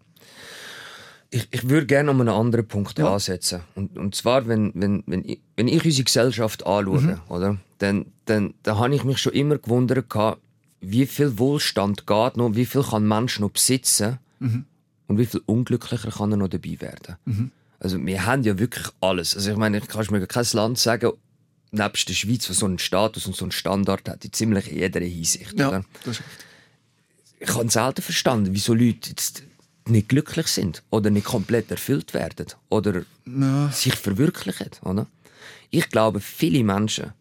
[1.31, 3.13] Ich, ich würde gerne an einem anderen Punkt Ja.
[3.13, 3.61] ansetzen.
[3.75, 7.21] Und, und zwar, wenn, wenn, wenn, ich, wenn ich unsere Gesellschaft anschaue, Mhm.
[7.29, 10.07] oder, dann, dann, dann habe ich mich schon immer gewundert,
[10.81, 14.65] wie viel Wohlstand geht noch, wie viel kann ein Mensch noch besitzen Mhm.
[15.09, 17.17] und wie viel unglücklicher kann er noch dabei werden.
[17.81, 19.35] Also wir haben ja wirklich alles.
[19.35, 21.13] Also ich meine, ich kann mir kein Land sagen,
[21.73, 25.01] nebst der Schweiz, was so einen Status und so einen Standard hat, in ziemlich jeder
[25.01, 25.53] Hinsicht.
[25.55, 26.23] Ist
[27.39, 29.43] ich habe selten verstanden, wieso Leute jetzt
[29.87, 33.03] nicht glücklich sind oder nicht komplett erfüllt werden oder
[33.73, 34.71] sich verwirklichen.
[34.83, 35.07] Oder?
[35.71, 37.13] Ich glaube, viele Menschen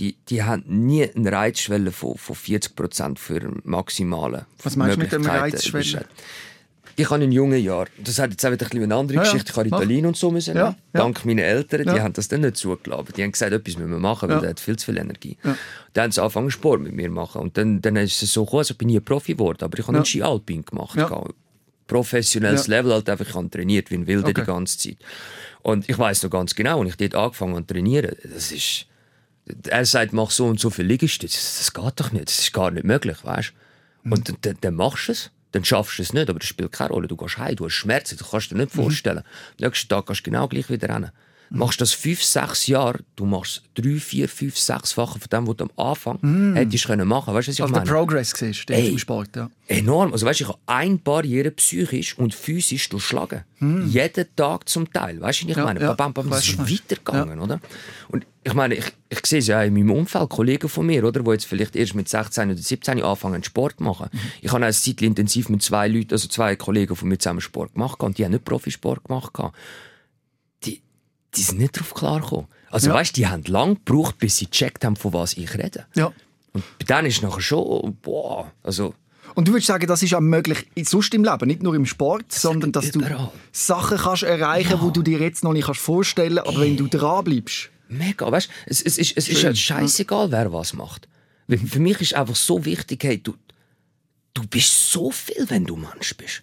[0.00, 5.12] die, die haben nie eine Reizschwelle von, von 40% für maximale Was meinst du mit
[5.12, 6.06] Möglichkeiten Reizschwelle?
[6.96, 9.22] Ich habe in jungen Jahren, das hat jetzt auch wieder ein eine andere Ja.
[9.22, 9.64] Geschichte, ich habe.
[9.66, 10.76] Ritalin und so müssen Ja, ja.
[10.92, 13.12] Dank meinen Eltern, die haben das dann nicht zugelassen.
[13.16, 15.36] Die haben gesagt, etwas müssen wir machen, weil der hat viel zu viel Energie.
[15.92, 17.40] Dann haben sie angefangen, Sport mit mir zu machen.
[17.42, 19.86] Und dann, dann ist es so gekommen, also ich bin nie Profi geworden, aber ich
[19.86, 20.98] habe einen Ski Alpin gemacht.
[21.90, 22.76] Professionelles Ja.
[22.76, 24.40] Level, halt einfach, ich habe trainiert wie ein Wilder Okay.
[24.40, 24.96] die ganze Zeit.
[25.62, 28.86] Und ich weiß noch ganz genau, als ich dort angefangen habe zu trainieren, das ist...
[29.68, 31.36] Er sagt, mach so und so viel Liegestütze.
[31.36, 33.52] Das, das geht doch nicht, das ist gar nicht möglich, weißt
[34.02, 34.12] Mhm.
[34.12, 36.90] Und dann, dann, machst du es, dann schaffst du es nicht, aber das spielt keine
[36.90, 37.06] Rolle.
[37.06, 38.82] Du gehst heim, du hast Schmerzen, du kannst dir nicht Mhm.
[38.82, 39.18] vorstellen.
[39.18, 39.24] Am
[39.58, 41.10] nächsten Tag kannst du genau gleich wieder rennen.
[41.52, 45.64] Machst das fünf, sechs Jahre, du machst drei, vier, fünf, sechsfache von dem, was du
[45.64, 47.34] am Anfang hättest können machen.
[47.34, 47.90] Weißt du, was ich Also der meine?
[47.90, 49.50] Progress siehst du im Sport, ja.
[49.66, 50.12] Enorm.
[50.12, 53.44] Also, weißt, ich habe eine Barriere psychisch und physisch durchschlagen.
[53.86, 55.20] Jeden Tag zum Teil.
[55.20, 55.56] Weißt du, ich.
[55.56, 55.80] Ja, meine?
[55.80, 55.92] ja.
[55.92, 57.60] Bam, bam, bam, das ist du weitergegangen, oder?
[58.08, 61.20] Und ich meine, ich, ich sehe es ja in meinem Umfeld, Kollegen von mir, oder,
[61.20, 64.08] die jetzt vielleicht erst mit 16 oder 17 anfangen, Sport zu machen.
[64.12, 64.18] Mhm.
[64.40, 67.40] Ich habe auch eine Zeit intensiv mit zwei Leuten, also zwei Kollegen von mir zusammen
[67.40, 69.32] Sport gemacht und die haben nicht Profisport gemacht.
[71.34, 72.46] Die, die sind nicht darauf klargekommen.
[72.70, 72.94] Also, Ja.
[72.94, 75.86] weißt du, die haben lange gebraucht, bis sie gecheckt haben, von was ich rede.
[75.94, 76.12] ja.
[76.52, 78.92] Und bei denen ist nachher schon, boah, also,
[79.36, 82.32] Und du würdest sagen, das ist auch möglich sonst im Leben, nicht nur im Sport,
[82.32, 83.30] sondern dass du überall.
[83.52, 84.82] Sachen kannst erreichen, Ja.
[84.82, 87.70] wo du dir jetzt noch nicht kannst vorstellen, aber wenn du dran bleibst.
[87.88, 91.06] Mega, weißt es, es, ist, es ist ja scheißegal, wer was macht.
[91.48, 93.34] Für mich ist einfach so wichtig, hey, du,
[94.34, 96.42] du bist so viel, wenn du Mensch bist.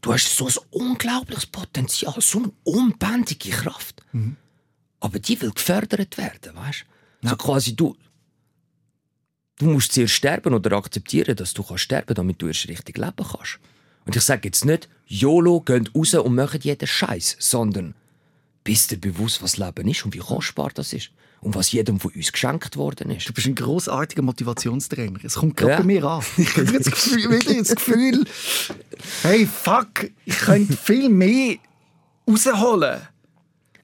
[0.00, 4.02] Du hast so ein unglaubliches Potenzial, so eine unbändige Kraft.
[5.00, 6.84] Aber die will gefördert werden, weißt
[7.22, 7.28] du?
[7.28, 7.96] So quasi du.
[9.56, 13.12] Du musst zuerst sterben oder akzeptieren, dass du kannst sterben, damit du erst richtig leben
[13.16, 13.58] kannst.
[14.04, 17.94] Und ich sage jetzt nicht, YOLO, geht raus und macht jeden Scheiß, sondern
[18.64, 21.10] bist dir bewusst, was Leben ist und wie kostbar das ist.
[21.44, 23.28] Und was jedem von uns geschenkt worden ist.
[23.28, 25.18] Du bist ein großartiger Motivationstrainer.
[25.22, 25.78] Es kommt gerade Ja.
[25.78, 26.22] bei mir an.
[26.38, 28.24] Ich habe das Gefühl, wirklich das Gefühl,
[29.22, 31.56] hey, fuck, ich könnte viel mehr
[32.26, 33.00] rausholen.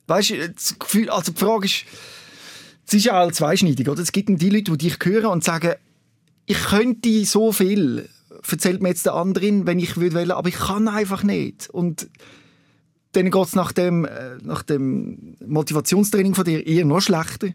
[0.07, 1.85] Weißt du, das Gefühl, also die Frage ist,
[2.87, 4.03] es ist ja auch zweischneidig, oder?
[4.03, 5.75] Es gibt die Leute, die dich hören und sagen,
[6.47, 8.09] ich könnte so viel,
[8.51, 11.69] erzählt mir jetzt der andere, wenn ich will, aber ich kann einfach nicht.
[11.71, 12.09] Und
[13.13, 17.49] dann geht es nach dem, äh, nach dem Motivationstraining von dir eher noch schlechter,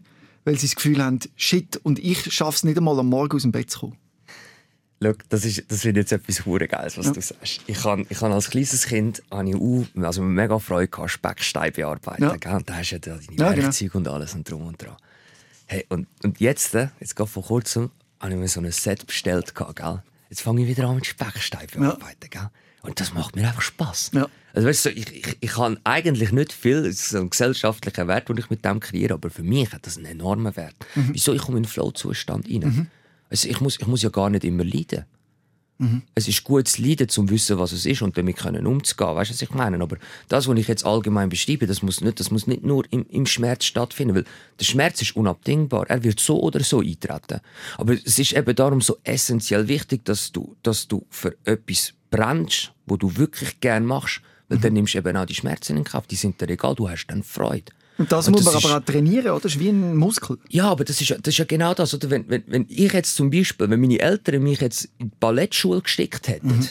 [0.44, 3.42] weil sie das Gefühl haben, shit, und ich schaffe es nicht einmal am Morgen aus
[3.42, 3.96] dem Bett zu kommen.
[5.02, 7.60] Schau, das ist, das wird jetzt etwas hure Geiles, was du sagst.
[7.66, 11.72] Ich habe ich han als kleines Kind habe ich auch, also mega Freude gehabt, Speckstein
[11.72, 12.22] bearbeiten.
[12.22, 12.36] Ja.
[12.36, 12.54] Gell?
[12.54, 13.64] Und da hast du ja deine Ja, genau.
[13.64, 14.96] Werkzeuge und alles und drum und dran.
[15.66, 17.90] Hey, und, und jetzt, äh, jetzt gerade vor kurzem,
[18.20, 19.54] habe ich mir so ein Set bestellt.
[19.54, 20.02] Gehabt, gell?
[20.30, 22.30] Jetzt fange ich wieder an mit Speckstein bearbeiten.
[22.30, 22.50] Gell?
[22.82, 24.10] Und das macht mir einfach Spass.
[24.14, 24.28] Ja.
[24.56, 28.08] Also weißt du, ich, ich, ich habe eigentlich nicht viel, es ist so ein gesellschaftlicher
[28.08, 30.74] Wert, den ich mit dem kreiere, aber für mich hat das einen enormen Wert.
[30.94, 31.10] Mhm.
[31.12, 31.34] Wieso?
[31.34, 32.88] Ich komme in den Flow-Zustand rein.
[33.28, 35.04] Also ich, muss, ich muss ja gar nicht immer leiden.
[36.14, 39.14] Es ist gut zu leiden, um zu wissen, was es ist und damit können umzugehen.
[39.14, 39.78] Weißt du, was ich meine?
[39.82, 43.04] Aber das, was ich jetzt allgemein beschreibe, das muss nicht, das muss nicht nur im,
[43.10, 44.24] im Schmerz stattfinden, weil
[44.58, 45.90] der Schmerz ist unabdingbar.
[45.90, 47.40] Er wird so oder so eintreten.
[47.76, 52.72] Aber es ist eben darum so essentiell wichtig, dass du, dass du für etwas brennst,
[52.86, 56.06] wo du wirklich gern machst, weil dann nimmst du eben auch die Schmerzen in Kauf.
[56.06, 57.72] Die sind dir egal, du hast dann Freude.
[57.98, 59.40] Und das muss man ist- aber auch trainieren, oder?
[59.40, 60.38] Das ist wie ein Muskel.
[60.50, 61.94] ja, aber das ist, ja- das ist ja genau das.
[61.94, 62.10] Oder?
[62.10, 65.80] Wenn, wenn, wenn ich jetzt zum Beispiel, wenn meine Eltern mich jetzt in die Ballettschule
[65.80, 66.68] gesteckt hätten, Mhm.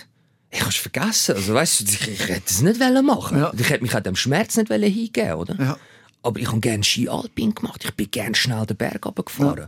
[0.51, 1.35] ich habe es vergessen.
[1.35, 3.39] Also, weißt du, ich, ich hätte es nicht wollen machen.
[3.39, 3.51] Ja.
[3.57, 5.55] Ich hätte mich auch dem Schmerz nicht wollen hingeben, oder?
[5.59, 5.77] Ja.
[6.21, 7.83] Aber ich habe gerne Ski Alpin gemacht.
[7.83, 9.67] Ich bin gerne schnell den Berg runtergefahren.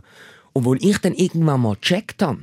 [0.52, 2.38] Und als ich dann irgendwann mal gecheckt habe,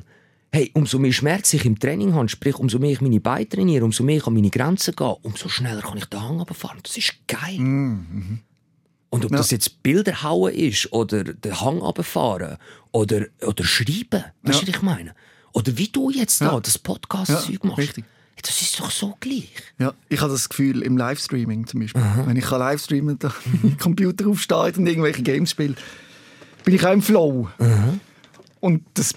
[0.56, 3.84] hey, umso mehr Schmerz ich im Training habe, sprich, umso mehr ich meine Beine trainiere,
[3.84, 6.80] umso mehr ich an meine Grenzen gehe, umso schneller kann ich den Hang runterfahren.
[6.82, 7.60] Das ist geil.
[7.60, 9.38] Und ob Ja.
[9.38, 12.58] das jetzt Bilder hauen ist oder den Hang runterfahren
[12.94, 14.68] oder, oder schreiben, weißt du, Ja.
[14.68, 15.14] was ich meine?
[15.52, 16.60] Oder wie du jetzt da Ja.
[16.62, 17.78] das Podcast-Zeug Ja, machst.
[17.80, 18.06] richtig.
[18.42, 19.52] Das ist doch so gleich.
[19.80, 22.02] Ja, ich habe das Gefühl im Livestreaming zum Beispiel.
[22.26, 25.76] Wenn ich kann Livestreamen da mein Computer aufsteht und irgendwelche Games spiele,
[26.64, 27.50] bin ich auch im Flow.
[28.62, 29.14] Und das,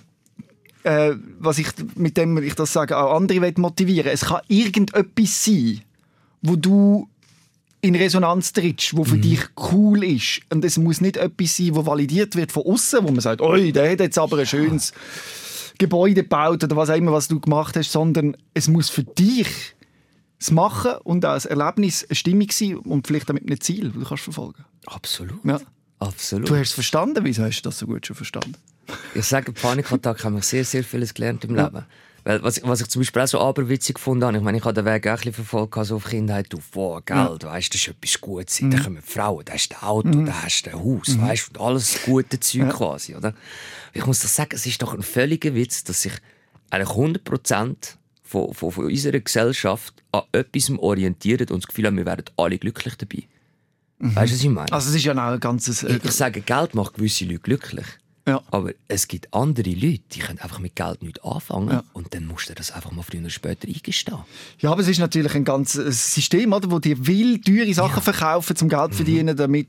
[0.88, 4.10] äh, was ich mit dem ich das sage, auch andere motivieren.
[4.10, 5.82] Es kann irgendetwas sein,
[6.40, 7.08] wo du
[7.82, 10.40] in Resonanz trittst, wo für dich cool ist.
[10.50, 13.70] Und es muss nicht etwas sein, wo validiert wird von außen, wo man sagt, oi,
[13.70, 14.92] der hat jetzt aber ein schönes
[15.78, 19.48] Gebäude gebaut oder was auch immer, was du gemacht hast, sondern es muss für dich
[20.38, 23.94] das Machen und auch das Erlebnis eine Stimmung sein und vielleicht damit ein Ziel, das
[23.94, 25.44] du kannst verfolgen Absolut.
[25.44, 25.60] Ja.
[26.00, 26.48] Absolut.
[26.48, 28.54] Du hast es verstanden, wieso hast du das so gut schon verstanden?
[29.14, 31.84] Ich sage, Panikattack haben wir sehr, sehr vieles gelernt im Leben.
[32.24, 34.64] Weil, was, ich- was ich zum Beispiel auch so aberwitzig gefunden habe, ich meine, ich
[34.64, 37.80] habe den Weg auch ein bisschen verfolgt, also auf Kindheit, auf, wow, Geld, weißt, das
[37.80, 38.58] ist etwas Gutes.
[38.60, 41.60] Da kommen Frauen, da hast du ein Auto, da hast du ein Haus, weißt, und
[41.60, 43.34] alles gute Zeug quasi, oder?
[43.94, 46.12] Ich muss doch sagen, es ist doch ein völliger Witz, dass sich
[46.70, 47.76] eigentlich 100%
[48.24, 52.58] von, von, von unserer Gesellschaft an etwas orientieren und das Gefühl haben, wir werden alle
[52.58, 53.22] glücklich dabei.
[54.00, 54.16] Mhm.
[54.16, 54.72] Weißt du, was ich meine?
[54.72, 55.82] Also es ist ja auch ein ganzes...
[55.82, 57.86] Äh, ich, ich sage, Geld macht gewisse Leute glücklich.
[58.28, 58.42] Ja.
[58.50, 61.84] Aber es gibt andere Leute, die können einfach mit Geld nicht anfangen ja.
[61.94, 64.18] und dann musst du das einfach mal früher oder später eingestehen.
[64.60, 68.00] Ja, aber es ist natürlich ein ganzes System, oder, wo dir will teure Sachen ja.
[68.02, 69.38] verkaufen, zum Geld zu verdienen, mhm.
[69.38, 69.68] damit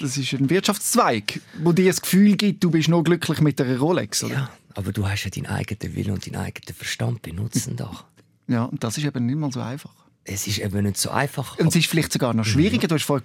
[0.00, 3.78] das ist ein Wirtschaftszweig, wo dir das Gefühl gibt, du bist nur glücklich mit einer
[3.78, 4.34] Rolex, oder?
[4.34, 8.04] Ja, aber du hast ja deinen eigenen Willen und deinen eigenen Verstand benutzen doch.
[8.48, 11.58] Ja, und das ist eben nicht mal so einfach es ist eben nicht so einfach.
[11.58, 12.84] Und es ist vielleicht sogar noch schwieriger.
[12.84, 12.88] Mhm.
[12.88, 13.24] Du hast vorher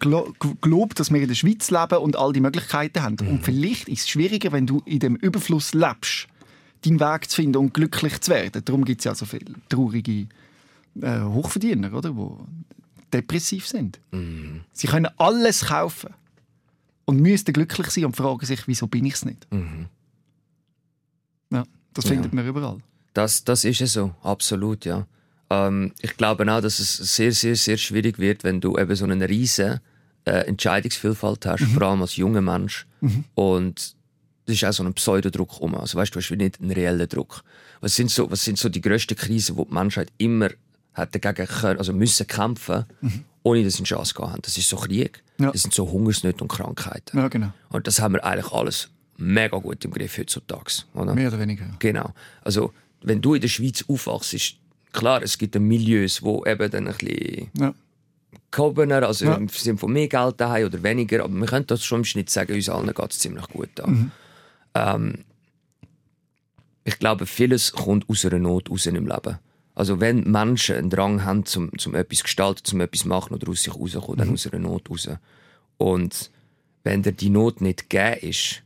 [0.61, 3.17] gelobt, dass wir in der Schweiz leben und all die Möglichkeiten haben.
[3.21, 3.27] Mhm.
[3.27, 6.27] Und vielleicht ist es schwieriger, wenn du in dem Überfluss lebst,
[6.83, 8.63] deinen Weg zu finden und glücklich zu werden.
[8.63, 10.27] Darum gibt es ja so viele traurige
[11.01, 12.11] äh, Hochverdiener, oder?
[12.11, 12.65] die
[13.11, 13.99] depressiv sind.
[14.11, 14.61] Mhm.
[14.71, 16.13] Sie können alles kaufen
[17.05, 19.47] und müssten glücklich sein und fragen sich, wieso bin ich es nicht?
[19.51, 19.87] Mhm.
[21.51, 22.35] Ja, das findet ja.
[22.35, 22.77] man überall.
[23.13, 25.07] Das, das ist es so, absolut, ja.
[25.49, 29.05] Ähm, ich glaube auch, dass es sehr, sehr, sehr schwierig wird, wenn du eben so
[29.05, 29.81] eine riesige
[30.25, 31.67] äh, Entscheidungsvielfalt hast, mhm.
[31.67, 32.85] vor allem als junger Mensch.
[33.01, 33.25] Mhm.
[33.35, 33.95] Und
[34.45, 35.75] das ist auch so ein Pseudodruck um.
[35.75, 37.43] Also weißt du, hast nicht einen reellen Druck.
[37.81, 40.49] Was sind so, was sind so die grössten Krisen, die die Menschheit immer
[40.93, 43.25] hat dagegen können, also müssen kämpfen, mhm.
[43.43, 44.41] ohne dass sie eine Chance gehabt haben?
[44.41, 45.23] Das ist so Krieg.
[45.39, 45.51] Ja.
[45.51, 47.17] Das sind so Hungersnöte und Krankheiten.
[47.17, 47.51] Ja, genau.
[47.69, 50.83] Und das haben wir eigentlich alles mega gut im Griff heutzutage.
[50.93, 51.13] Oder?
[51.13, 51.65] Mehr oder weniger.
[51.79, 52.13] Genau.
[52.41, 54.33] Also, wenn du in der Schweiz aufwachst,
[54.95, 57.73] klar, es gibt Milieus, wo eben dann ein bisschen ja.
[58.51, 59.35] gehobener, also ja.
[59.35, 62.29] im Sinne von mehr Geld haben oder weniger, aber wir können das schon im Schnitt
[62.29, 63.87] sagen, uns allen geht es ziemlich gut da.
[63.87, 64.11] Mhm.
[64.73, 65.13] Ähm,
[66.83, 69.39] ich glaube, vieles kommt aus einer Not raus im Leben.
[69.73, 73.63] Also wenn Menschen einen Drang haben, zum, zum etwas gestalten, zum etwas machen oder aus
[73.63, 74.17] sich rauskommen, mhm.
[74.17, 75.09] dann aus einer Not raus.
[75.77, 76.31] Und
[76.83, 78.61] wenn dir die Not nicht gegeben ist,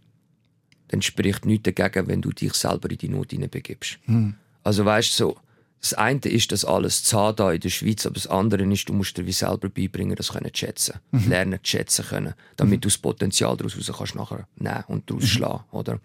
[0.90, 4.00] dann spricht nichts dagegen, wenn du dich selber in die Not hineinbegibst.
[4.06, 4.36] Mhm.
[4.64, 5.38] Also weißt du, so,
[5.82, 8.94] das eine ist das alles zu haben in der Schweiz, aber das andere ist, du
[8.94, 11.00] musst dir wie selber beibringen, das können zu schätzen.
[11.12, 11.30] Mhm.
[11.30, 12.82] Lernen zu schätzen können, damit mhm.
[12.82, 15.28] du das Potenzial daraus raus kannst nachher nehmen und daraus mhm.
[15.28, 16.00] schlagen, oder?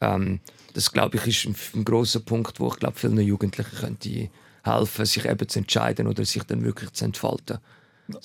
[0.00, 0.40] Ähm,
[0.74, 4.30] das, glaube ich, ist ein, ein grosser Punkt, wo ich glaube, vielen Jugendlichen könnte
[4.62, 7.58] helfen, sich eben zu entscheiden oder sich dann wirklich zu entfalten.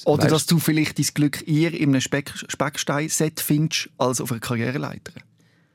[0.06, 4.32] Oder weißt, dass du vielleicht dein Glück eher in einem Speck Speckstein-Set findest, als auf
[4.32, 5.14] einer Karriereleiter.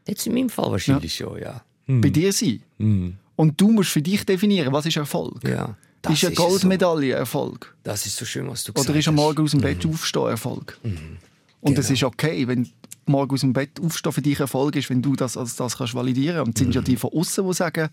[0.06, 1.26] Jetzt in meinem Fall wahrscheinlich ja.
[1.26, 1.62] schon, ja.
[1.86, 2.62] Bei dir sein?
[2.78, 3.18] Mhm.
[3.38, 5.46] Und du musst für dich definieren, was ist Erfolg?
[5.48, 5.76] Ja,
[6.08, 7.18] ist eine Goldmedaille so.
[7.18, 7.72] Erfolg?
[7.84, 8.90] Das ist so schön, was du gesagt hast.
[8.90, 9.92] Oder ist am Morgen aus dem Bett mhm.
[9.92, 10.76] aufstehen Erfolg?
[10.82, 11.18] Mhm.
[11.60, 11.94] Und es genau.
[11.94, 12.68] ist okay, wenn
[13.06, 15.94] morgen aus dem Bett aufstehen für dich Erfolg ist, wenn du das als das kannst
[15.94, 16.40] validieren.
[16.40, 16.74] Und es sind mhm.
[16.74, 17.90] ja die von außen, die sagen,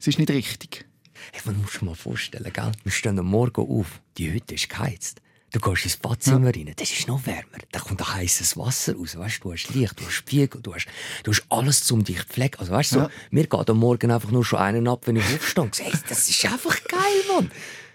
[0.00, 0.86] es ist nicht richtig.
[1.32, 2.72] Hey, man muss sich mal vorstellen, gell?
[2.82, 5.20] wir stehen am Morgen auf, die Hütte ist geheizt.
[5.56, 6.62] Du gehst ins Badzimmer ja.
[6.66, 7.58] rein, das ist noch wärmer.
[7.72, 9.16] Da kommt ein heißes Wasser raus.
[9.16, 10.86] Weißt, du hast Licht, du hast Spiegel, du hast,
[11.22, 12.56] du hast alles zum dich pflegen.
[12.58, 13.10] Also, weißt, so, ja.
[13.30, 16.28] Mir geht am Morgen einfach nur schon einen ab, wenn ich aufstehe und sage, das
[16.28, 17.00] ist einfach geil,
[17.34, 17.50] Mann.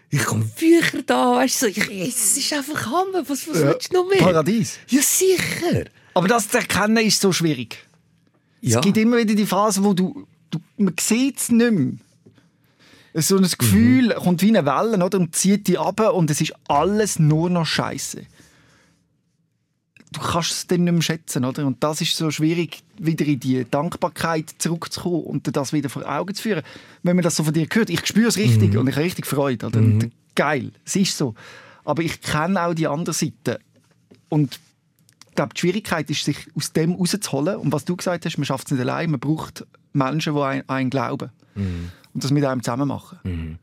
[0.10, 3.30] Ich komme Bücher da, weißt du, es ist einfach Hammer.
[3.30, 3.68] Was, was ja.
[3.68, 4.18] willst du noch mehr?
[4.18, 4.80] Paradies.
[4.88, 5.86] Ja, sicher.
[6.16, 7.78] Aber das zu erkennen ist so schwierig.
[8.62, 8.80] Ja.
[8.80, 11.94] Es gibt immer wieder die Phase, wo du, du man sieht es nicht mehr
[13.14, 14.24] so ein Gefühl mhm.
[14.24, 17.66] kommt wie eine Welle oder, und zieht die ab und es ist alles nur noch
[17.66, 18.22] Scheiße.
[20.14, 21.66] Du kannst es dann nicht mehr schätzen, oder?
[21.66, 26.36] Und das ist so schwierig, wieder in die Dankbarkeit zurückzukommen und das wieder vor Augen
[26.36, 26.64] zu führen.
[27.02, 28.80] Wenn man das so von dir hört, ich spüre es richtig mhm.
[28.80, 29.68] und ich habe richtig Freude.
[29.68, 29.80] Oder?
[29.80, 30.12] Mhm.
[30.36, 31.34] Geil, es ist so.
[31.86, 33.60] Aber ich kenne auch die andere Seite.
[34.28, 34.60] Und
[35.30, 37.56] ich glaube, die Schwierigkeit ist, sich aus dem rauszuholen.
[37.56, 39.12] Und was du gesagt hast, man schafft es nicht allein.
[39.12, 41.30] Man braucht Menschen, die einen, einen glauben.
[41.56, 43.20] Mhm und das mit einem zusammen machen.
[43.24, 43.58] Mhm.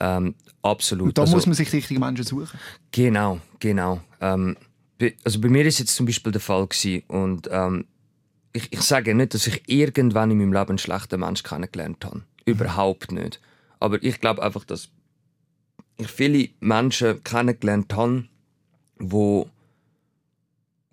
[0.00, 1.08] Ähm, absolut.
[1.08, 2.58] Und da also, muss man sich richtige Menschen suchen.
[2.92, 4.00] Genau, genau.
[4.20, 4.56] Ähm,
[5.24, 7.86] also bei mir ist jetzt zum Beispiel der Fall gewesen, und ähm,
[8.52, 12.22] ich, ich sage nicht, dass ich irgendwann in meinem Leben einen schlechten Menschen kennengelernt habe.
[12.44, 13.40] Überhaupt nicht.
[13.80, 14.88] Aber ich glaube einfach, dass
[15.96, 18.24] ich viele Menschen kennengelernt habe,
[18.98, 19.48] wo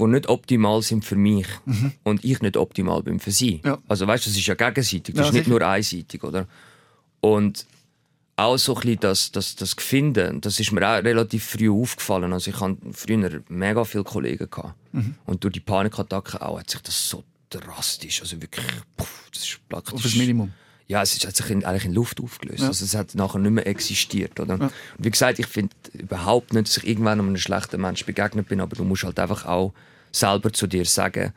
[0.01, 1.91] wo nicht optimal sind für mich mhm.
[2.03, 3.61] und ich nicht optimal bin für sie.
[3.63, 3.77] Ja.
[3.87, 6.47] Also weißt, das ist ja gegenseitig, das ja, ist nicht nur einseitig, oder?
[7.21, 7.65] Und
[8.35, 12.33] auch so ein bisschen das, das, das Gefinden, das ist mir auch relativ früh aufgefallen.
[12.33, 14.49] Also ich hatte früher mega viele Kollegen.
[14.49, 14.75] Gehabt.
[14.91, 15.15] Mhm.
[15.25, 19.59] Und durch die Panikattacke auch hat sich das so drastisch, also wirklich, puff, das ist
[19.69, 19.93] praktisch...
[19.93, 20.53] Auf das Minimum.
[20.87, 22.61] Ja, es hat sich in, eigentlich in Luft aufgelöst.
[22.61, 22.67] Ja.
[22.67, 24.39] Also es hat nachher nicht mehr existiert.
[24.39, 24.57] Oder?
[24.57, 24.65] Ja.
[24.65, 28.59] Und wie gesagt, ich finde überhaupt nicht, dass ich irgendwann einem schlechten Mensch begegnet bin,
[28.59, 29.73] aber du musst halt einfach auch
[30.11, 31.33] selber zu dir sagen,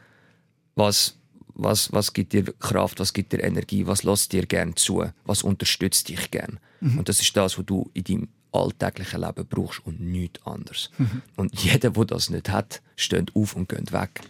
[0.74, 1.16] was
[1.54, 5.42] was, was gibt dir Kraft, was gibt dir Energie, was lässt dir gern zu, was
[5.42, 6.58] unterstützt dich gern.
[6.80, 6.98] Mhm.
[6.98, 10.90] Und das ist das, was du in deinem alltäglichen Leben brauchst und nichts anderes.
[10.98, 11.22] Mhm.
[11.36, 14.20] Und jeder, der das nicht hat, steht auf und geht weg.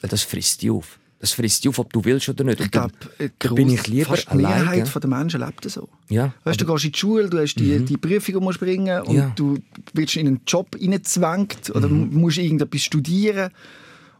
[0.00, 0.98] Das frisst dich auf.
[1.18, 2.60] Das frisst dich auf, ob du willst oder nicht.
[2.60, 2.94] Ich glaube,
[3.38, 4.90] da bin ich lieber fast die Mehrheit alleine.
[5.00, 5.86] der Menschen lebt so.
[6.08, 9.02] Ja, Weißt, du gehst in die Schule, du hast die, die Prüfung, die musst bringen
[9.02, 9.30] und Ja.
[9.36, 9.58] du
[9.92, 13.50] wirst in einen Job hineingezwängt oder musst irgendetwas studieren.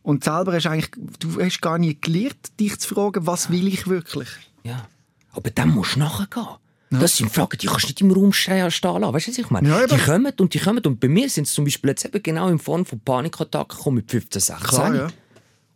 [0.03, 3.69] Und selber hast du eigentlich, du hast gar nie gelernt, dich zu fragen, was will
[3.69, 4.29] ich wirklich?
[4.65, 4.87] Ja.
[5.33, 6.47] Aber dann musst du nachgehen.
[6.93, 8.83] Das sind Fragen, die kannst du nicht im Raum stehen lassen.
[8.83, 9.69] Weißt du, was ich meine?
[9.69, 10.85] Ja, die kommen und die kommen.
[10.85, 13.97] Und bei mir sind es zum Beispiel jetzt eben genau in Form von Panikattacken gekommen
[13.99, 14.67] mit 15, 16.
[14.67, 15.09] Klar, ja.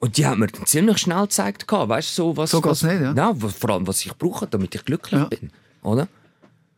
[0.00, 2.50] Und die haben mir dann ziemlich schnell gezeigt, weißt du, so was.
[2.50, 3.32] So was, nicht, ja.
[3.36, 5.26] was- vor allem, was ich brauche, damit ich glücklich Ja.
[5.26, 5.50] bin.
[5.82, 6.08] Oder?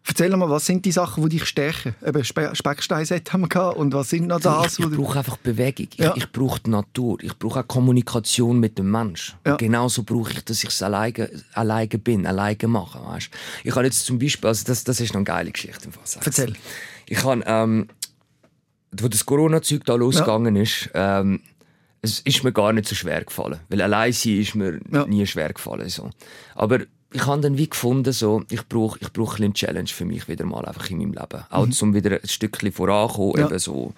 [0.09, 1.95] Erzähl mal, was sind die Sachen, die dich stärken?
[2.07, 4.79] Eben Spe Specksteinset haben wir gehabt und was sind noch das?
[4.79, 5.89] ich ich brauche einfach Bewegung.
[5.97, 6.13] Ja.
[6.17, 7.19] Ich, ich brauche die Natur.
[7.23, 9.35] Ich brauche auch Kommunikation mit dem Menschen.
[9.45, 9.57] Ja.
[9.57, 13.01] Genauso brauche ich, dass ich es alleine, alleine bin, alleine mache.
[13.05, 13.31] Weißt?
[13.65, 15.87] Ich habe jetzt zum Beispiel, also das, das ist noch eine geile Geschichte.
[15.87, 16.05] Im Fall.
[16.25, 16.53] Erzähl.
[17.07, 17.89] Ich habe, ähm,
[18.93, 21.41] wo das Corona-Zeug da losgegangen ist, ähm,
[22.03, 23.59] es ist mir gar nicht so schwer gefallen.
[23.69, 25.05] Weil allein sein ist mir Ja.
[25.07, 25.89] nie schwer gefallen.
[25.89, 26.11] So.
[26.55, 26.81] Aber
[27.13, 30.29] ich habe dann wie gefunden, so, ich brauche ich brauch ein bisschen Challenge für mich
[30.29, 31.45] wieder mal einfach in meinem Leben.
[31.51, 33.39] Auch zum wieder ein Stückchen vorankommen, Mhm.
[33.41, 33.47] Ja.
[33.47, 33.93] eben so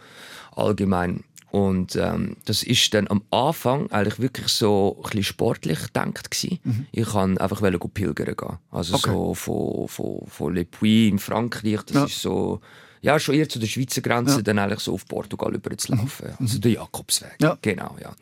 [0.55, 1.25] allgemein.
[1.51, 6.87] Und ähm, das ist dann am Anfang eigentlich wirklich so ein bisschen sportlich gedacht gewesen.
[6.93, 8.59] Ich kann einfach wollte go pilgern gehen.
[8.71, 8.97] Also Mhm.
[8.99, 9.11] Okay.
[9.11, 12.05] so von, von, von Le Puy in Frankreich, das Ja.
[12.05, 12.61] ist so
[13.01, 14.39] ja, schon eher zu der Schweizer Grenze, Ja.
[14.41, 14.45] Mhm.
[14.45, 16.27] dann eigentlich so auf Portugal über zu laufen.
[16.29, 16.37] ja.
[16.39, 17.37] Also der Jakobsweg.
[17.41, 17.57] Ja.
[17.63, 18.13] Genau, ja.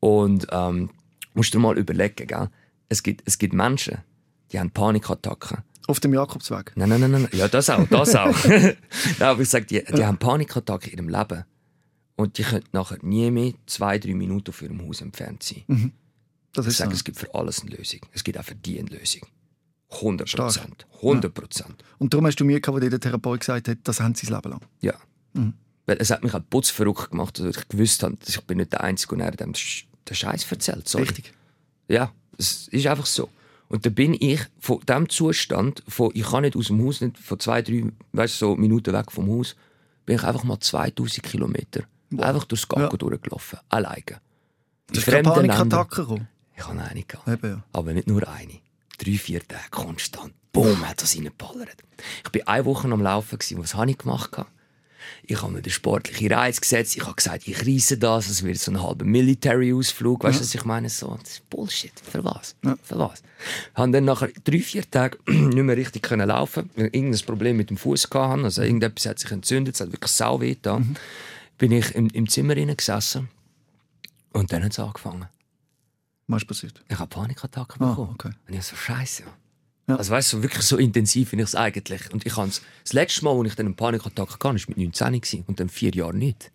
[0.00, 0.90] Und ähm,
[1.34, 2.48] musst dir mal überlegen, gell?
[2.88, 3.98] Es, gibt, es gibt Menschen,
[4.52, 5.58] die haben Panikattacken.
[5.86, 6.72] Auf dem Jakobsweg.
[6.76, 7.28] Nein, nein, nein, nein.
[7.32, 8.44] Ja, das auch, das auch.
[8.44, 8.76] nein,
[9.20, 11.44] aber ich sage, die, die haben Panikattacken in ihrem Leben.
[12.16, 15.92] Und die können nachher nie mehr zwei, drei Minuten von ihrem Haus entfernt sein.
[16.52, 16.96] Das Ich sage, so.
[16.96, 18.00] es gibt für alles eine Lösung.
[18.12, 19.22] Es gibt auch für die eine Lösung.
[19.90, 20.52] 100 Stark.
[20.52, 20.86] Prozent.
[20.96, 21.84] 100 Prozent.
[21.98, 24.34] Und darum hast du mir gehabt, wo der Therapeut gesagt hat, das haben sie das
[24.36, 24.60] Leben lang.
[24.80, 24.94] Ja.
[25.86, 28.72] Weil es hat mich auch putzverrückt gemacht, dass ich gewusst habe, dass ich bin nicht
[28.72, 30.88] der Einzige, der dem den Scheiß erzählt.
[30.88, 31.04] Sorry.
[31.04, 31.32] Richtig.
[31.88, 33.28] Ja, es ist einfach so.
[33.68, 37.18] Und dann bin ich von dem Zustand, von ich kann nicht aus dem Haus, nicht
[37.18, 39.56] von zwei, drei weißt, so Minuten weg vom Haus,
[40.06, 41.82] bin ich einfach mal 2000 Kilometer
[42.16, 42.96] einfach durchs Gago Ja.
[42.96, 43.58] durchgelaufen.
[43.68, 44.20] Alleine.
[44.86, 46.28] Das ist keine Panikattacke gekommen.
[46.56, 47.28] Ich habe eine gehabt.
[47.28, 47.64] Eben, ja.
[47.72, 48.54] Aber nicht nur eine.
[48.96, 50.32] Drei, vier Tage konstant.
[50.52, 51.76] Boom, hat das reingeballert.
[52.24, 53.38] Ich war eine Woche am Laufen.
[53.58, 54.30] Was habe ich gemacht?
[55.22, 56.96] Ich habe mir den sportlichen Reiz gesetzt.
[56.96, 58.28] Ich habe gesagt, ich reisse das.
[58.28, 60.24] Es wird so ein halber Military-Ausflug.
[60.24, 60.88] Weißt du, was ich meine?
[60.88, 61.92] So, das ist Bullshit.
[62.00, 62.56] Für was?
[62.64, 62.76] Ja.
[62.82, 63.22] Für was?
[63.72, 65.18] Ich habe dann nach drei, vier Tagen
[65.48, 68.44] nicht mehr richtig können laufen weil ich irgendein Problem mit dem Fuß hatte.
[68.44, 69.74] Also irgendetwas hat sich entzündet.
[69.74, 70.96] Es hat wirklich sau weh getan.
[71.58, 73.28] Bin ich im, im Zimmer gesessen.
[74.32, 75.26] Und dann hat es angefangen.
[76.26, 76.82] Was ist passiert?
[76.88, 78.10] Ich habe Panikattacken Ah, bekommen.
[78.14, 78.30] okay.
[78.46, 79.22] Und ich so, scheiße.
[79.88, 79.96] Ja.
[79.96, 82.12] Also weißt du, wirklich so intensiv finde ich es eigentlich.
[82.12, 85.12] Und ich hans das letzte Mal, als ich dann eine Panikattacke hatte, war mit 19
[85.20, 85.44] gewesen.
[85.46, 86.50] und dann vier Jahre nicht.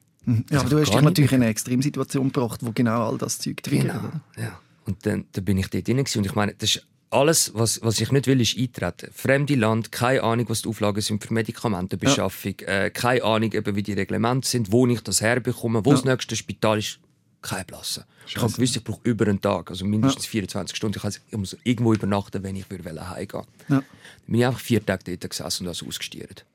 [0.50, 3.62] Ja, aber du hast dich natürlich in eine Extremsituation gebracht, wo genau all das Zeug
[3.62, 4.00] triggert.
[4.02, 4.14] Genau.
[4.38, 4.60] Ja.
[4.86, 6.20] Und dann, dann bin ich dort drin gewesen.
[6.20, 9.10] und ich meine, das ist alles, was, was ich nicht will, ist eintreten.
[9.14, 13.84] Fremde Land, keine Ahnung, was die Auflagen sind für Medikamentenbeschaffung, äh, keine Ahnung, eben, wie
[13.84, 15.96] die Reglemente sind, wo ich das herbekomme, wo Ja.
[15.98, 17.00] das nächste Spital ist.
[17.44, 18.06] Keine Blasse.
[18.26, 20.98] Ich habe gewusst, ich brauche über einen Tag, also mindestens 24 Stunden.
[20.98, 23.76] Ich, weiss, ich muss irgendwo übernachten, wenn ich würde heimgehen Ja.
[23.78, 23.86] Dann
[24.26, 26.46] bin ich einfach vier Tage dort gesessen und das ausgestiert.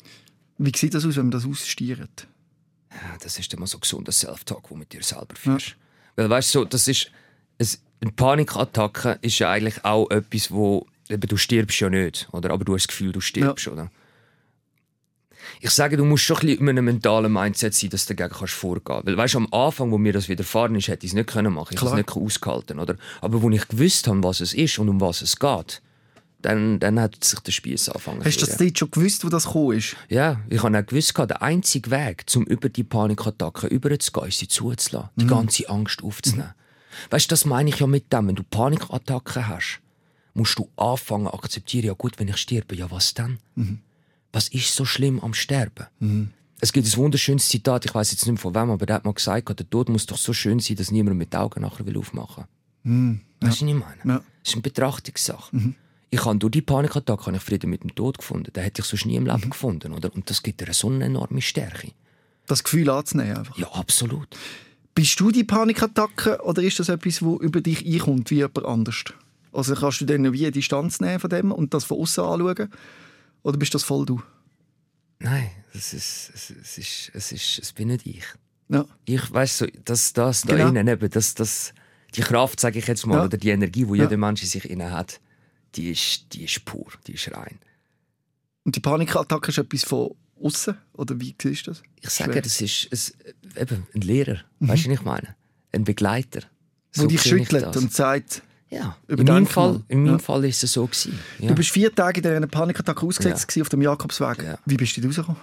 [0.57, 2.27] Wie sieht das aus, wenn man das ausstiert?
[2.91, 5.77] Ja, das ist immer so gesunder Self-Talk, wo du mit dir selber führst.
[6.17, 7.11] Weil weißt du, so, das ist
[7.59, 12.51] es, eine Panikattacke ist ja eigentlich auch etwas, wo eben, du stirbst ja nicht, oder?
[12.51, 13.91] Aber du hast das Gefühl, du stirbst, oder?
[15.61, 18.37] Ich sage, du musst schon ein bisschen in einem mentalen Mindset sein, dass du dagegen
[18.39, 19.01] kannst vorgehen.
[19.05, 21.53] Weil weißt du, am Anfang, wo mir das widerfahren ist, hätte ich es nicht können
[21.53, 21.75] machen.
[21.75, 22.97] Ich hätte es nicht ausgehalten, oder?
[23.21, 25.83] Aber wo ich gewusst habe, was es ist und um was es geht,
[26.43, 28.25] dann, dann hat sich der Spieß angefangen.
[28.25, 29.97] Hast du das dort schon gewusst, wo das gekommen ist?
[30.09, 34.49] Ja, ich habe auch gewusst, der einzige Weg, um über die Panikattacke überzugehen, ist sie
[34.49, 35.21] zuzulassen, Mhm.
[35.21, 36.55] die ganze Angst aufzunehmen.
[37.11, 39.81] Weißt du, das meine ich ja mit dem, wenn du Panikattacken hast,
[40.35, 43.39] musst du anfangen zu akzeptieren, ja gut, wenn ich sterbe, ja was dann?
[43.57, 43.81] Mhm.
[44.33, 45.87] Was ist so schlimm am Sterben?
[46.61, 49.05] Es gibt ein wunderschönes Zitat, ich weiß jetzt nicht mehr von wem, aber der hat
[49.05, 51.87] mal gesagt, der Tod muss doch so schön sein, dass niemand mit den Augen nachher
[51.87, 52.45] will aufmachen
[52.83, 53.21] will.
[53.41, 53.95] Weißt du, was ich meine?
[54.05, 54.11] Mhm.
[54.11, 54.17] Ja.
[54.19, 54.23] Mhm.
[54.43, 55.75] Das ist eine Betrachtungssache.
[56.11, 58.53] Ich habe durch die Panikattacke habe ich Frieden mit dem Tod gefunden.
[58.53, 59.31] Den hätte ich sonst nie im Mhm.
[59.31, 59.93] Leben gefunden.
[59.93, 60.13] Oder?
[60.15, 61.93] Und das gibt dir so eine enorme Stärke.
[62.47, 63.59] Das Gefühl anzunehmen einfach.
[63.59, 64.29] Ja, absolut.
[64.95, 69.05] Bist du die Panikattacke oder ist das etwas, wo über dich einkommt, wie jemand anders?
[69.53, 72.69] Also kannst du dann wie eine Distanz nehmen von dem und das von außen anschauen?
[73.43, 74.21] Oder bist das voll du?
[75.21, 78.25] Nein, es ist, es, ist, es ist, es bin nicht ich.
[78.69, 78.85] Ja.
[79.05, 80.69] Ich weiß so, dass das da Genau.
[80.69, 81.73] innen eben, das, das,
[82.15, 83.25] die Kraft, sage ich jetzt mal, Ja.
[83.25, 84.05] oder die Energie, die Ja.
[84.05, 85.21] jeder Mensch in sich innen hat,
[85.75, 87.59] die ist, die ist pur, die ist rein.
[88.65, 91.83] Und die Panikattacke ist etwas von außen oder wie siehst du das?
[92.01, 92.43] Ich sage, Schwer.
[92.43, 93.15] das ist es,
[93.57, 94.69] eben ein Lehrer, Mhm.
[94.69, 95.37] weißt du, was ich meine?
[95.73, 96.43] Ein Begleiter.
[96.95, 99.47] Wo So dich sehe ich schüttelt und sagt, Ja, in meinem.
[99.47, 100.19] Fall, in meinem Ja.
[100.19, 101.19] Fall ist es so gewesen.
[101.39, 101.49] Ja.
[101.49, 103.63] du bist vier Tage in dieser Panikattacke ausgesetzt Ja.
[103.63, 104.43] auf dem Jakobsweg.
[104.43, 104.59] Ja.
[104.67, 105.41] Wie bist du da rausgekommen?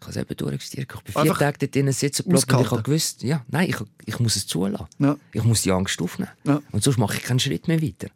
[0.00, 0.92] Ich habe es eben durchgestiert.
[0.94, 3.76] Ich bin vier Einfach Tage dort drinnen sitzen und ich habe gewusst, ja, nein, ich,
[4.04, 4.86] ich muss es zulassen.
[5.32, 6.30] Ich muss die Angst aufnehmen.
[6.72, 8.08] Und sonst mache ich keinen Schritt mehr weiter.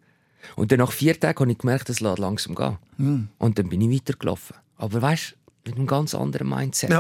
[0.57, 2.79] Und dann nach vier Tagen habe ich gemerkt, es lässt langsam gehen.
[2.97, 3.29] Hm.
[3.39, 4.57] Und dann bin ich weitergelaufen.
[4.77, 5.33] Aber weißt
[5.65, 6.91] du, mit einem ganz anderen Mindset.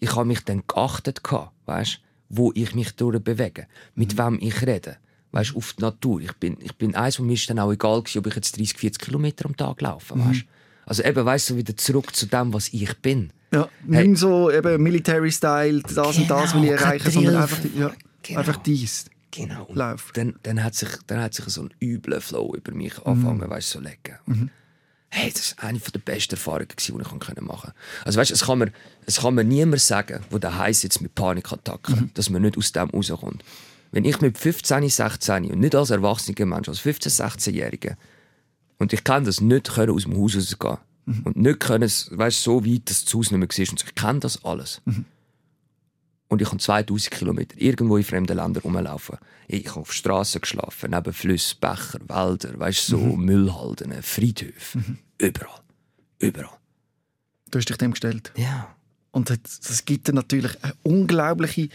[0.00, 1.20] Ich habe mich dann geachtet,
[1.66, 2.00] weißt
[2.32, 4.98] wo ich mich durchbewege, mit wem ich rede.
[5.32, 6.20] Weißt, auf die Natur.
[6.20, 8.56] Ich bin, ich bin eins, wo mir ist dann auch egal gewesen, ob ich jetzt
[8.58, 10.14] 30, 40 Kilometer am Tag laufe.
[10.18, 10.42] Weißt?
[10.86, 13.32] Also eben, weißt du, wieder zurück zu dem, was ich bin.
[13.52, 14.08] Ja, Hey.
[14.08, 18.38] nicht so eben Military-Style, das und das will ich Genau, erreichen, sondern einfach, ja, Genau.
[18.40, 19.06] einfach dies.
[19.30, 19.64] Genau.
[19.64, 20.16] Und Läuft.
[20.16, 23.70] Dann, dann, hat sich, dann hat sich so ein übler Flow über mich angefangen, weißt,
[23.70, 24.18] so legen.
[24.26, 24.50] Und
[25.12, 27.72] Hey, das war eine der besten Erfahrungen, die ich machen konnte.
[28.04, 28.72] Also weißt, es kann mir,
[29.06, 32.70] es kann mir niemand sagen, wo der heiß jetzt mit Panikattacken, dass man nicht aus
[32.70, 33.42] dem rauskommt.
[33.92, 37.96] Wenn ich mit 15, 16 und nicht als erwachsener Mensch, als 15, 16-Jähriger,
[38.78, 40.78] und ich kann das nicht können aus dem Haus rausgehen
[41.24, 43.70] und nicht können, weißt, so weit, dass das Haus nicht mehr war.
[43.70, 44.80] Und ich kenne das alles.
[46.28, 49.18] Und ich habe 2000 Kilometer irgendwo in fremden Ländern rumlaufen.
[49.48, 54.78] Ich habe auf Straßen geschlafen, neben Flüssen, Becher, Wälder, weißt, so Müllhalden, Friedhöfe.
[55.18, 55.60] Überall.
[56.20, 56.56] Überall.
[57.50, 58.32] Du hast dich dem gestellt.
[58.36, 58.74] Ja.
[59.10, 61.68] Und das, das gibt dir natürlich eine unglaubliche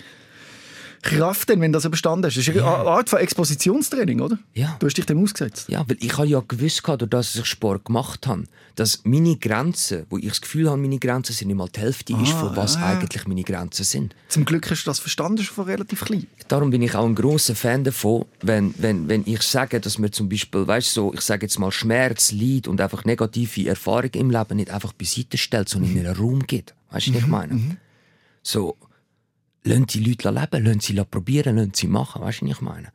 [1.05, 2.35] Kraft, denn, wenn du das überstanden hast.
[2.35, 4.39] Das ist eine Art von Expositionstraining, oder?
[4.53, 4.75] Ja.
[4.79, 5.69] Du hast dich dem ausgesetzt.
[5.69, 8.43] Ja, weil ich habe ja gewusst, durch das, dass ich Sport gemacht habe,
[8.73, 12.13] dass meine Grenzen, wo ich das Gefühl habe, meine Grenzen sind nicht mal die Hälfte,
[12.13, 12.97] ist, von was ja, ja.
[12.97, 14.15] eigentlich meine Grenzen sind.
[14.29, 16.27] Zum Glück hast du das verstanden, schon von relativ klein.
[16.47, 20.11] Darum bin ich auch ein großer Fan davon, wenn, wenn, wenn ich sage, dass man
[20.11, 24.31] zum Beispiel, weißt so, ich sage jetzt mal Schmerz, Leid und einfach negative Erfahrungen im
[24.31, 26.73] Leben nicht einfach beiseite stellt, sondern in einen Raum gibt.
[26.89, 27.77] Weißt du, was ich meine?
[28.41, 28.77] So,
[29.65, 32.21] lassen die Leute leben, lassen sie probieren, lassen sie machen.
[32.21, 32.91] Weißt du, was ich meine?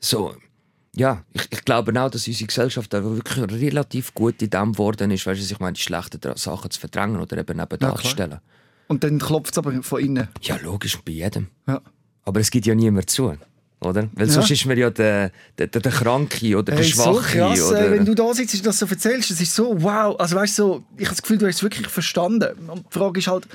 [0.00, 0.34] So,
[0.94, 5.26] ja, ich, ich glaube auch, dass unsere Gesellschaft wirklich relativ gut in dem geworden ist,
[5.26, 7.96] weißt du, ich meine, die schlechten Sachen zu verdrängen oder eben neben klar.
[7.96, 8.38] zu stellen.
[8.88, 10.28] Und dann klopft es aber von innen.
[10.42, 11.48] Ja, logisch, bei jedem.
[11.66, 11.80] Ja.
[12.24, 13.34] Aber es gibt ja niemand zu.
[13.80, 14.08] Oder?
[14.12, 17.38] Weil sonst ist man ja der, der, der, der Kranke oder der Hey, so Schwache.
[17.38, 17.90] krass, äh, oder...
[17.90, 20.14] wenn du da sitzt und das so erzählst, das ist so wow.
[20.20, 22.68] Also weißt du, so, ich habe das Gefühl, du hast es wirklich verstanden.
[22.68, 23.48] Und die Frage ist halt,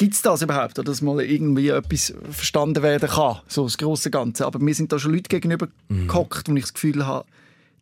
[0.00, 4.10] gibt es das überhaupt, oder dass mal irgendwie etwas verstanden werden kann, so das große
[4.10, 4.46] Ganze.
[4.46, 6.08] Aber mir sind da schon Leute gegenüber Mhm.
[6.08, 7.26] gehockt, wo ich das Gefühl habe,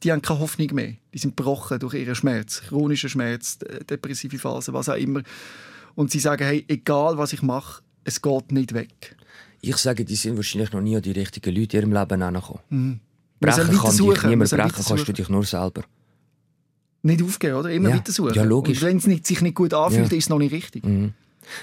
[0.02, 0.94] die haben keine Hoffnung mehr.
[1.14, 5.22] Die sind gebrochen durch ihren Schmerz, chronischen Schmerz, de- depressive Phase, was auch immer.
[5.94, 9.16] Und sie sagen, hey, egal was ich mache, es geht nicht weg.
[9.60, 12.62] Ich sage, die sind wahrscheinlich noch nie an die richtigen Leute in ihrem Leben herangekommen.
[12.70, 13.00] Mhm.
[13.40, 15.82] Brechen kann dich niemand brechen, kannst du dich nur selber.
[17.02, 17.70] Nicht aufgeben, oder?
[17.70, 17.96] Immer Ja.
[17.96, 18.34] weiter suchen.
[18.34, 18.82] Ja, logisch.
[18.82, 20.16] Und wenn es sich nicht gut anfühlt, Ja.
[20.18, 20.82] ist es noch nicht richtig.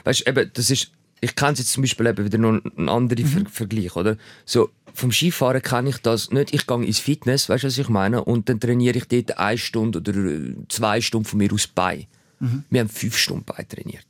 [0.04, 3.44] Weißt eben, das ist, ich kenne jetzt zum Beispiel eben wieder noch einen anderen Ver
[3.50, 4.18] Vergleich, oder?
[4.46, 6.54] So, vom Skifahren kenne ich das nicht.
[6.54, 8.24] Ich gehe ins Fitness, weißt du, was ich meine?
[8.24, 12.06] Und dann trainiere ich dort eine Stunde oder äh, zwei Stunden von mir aus Bein.
[12.70, 14.06] Wir haben fünf Stunden Bein trainiert.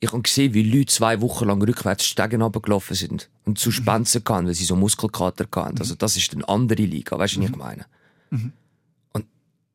[0.00, 4.22] Ich habe gesehen, wie Leute zwei Wochen lang rückwärts Stegen runtergelaufen sind und zu Spenzen
[4.22, 5.78] kamen, weil sie so Muskelkater hatten.
[5.78, 7.86] Also das ist eine andere Liga, weißt du, was ich meine?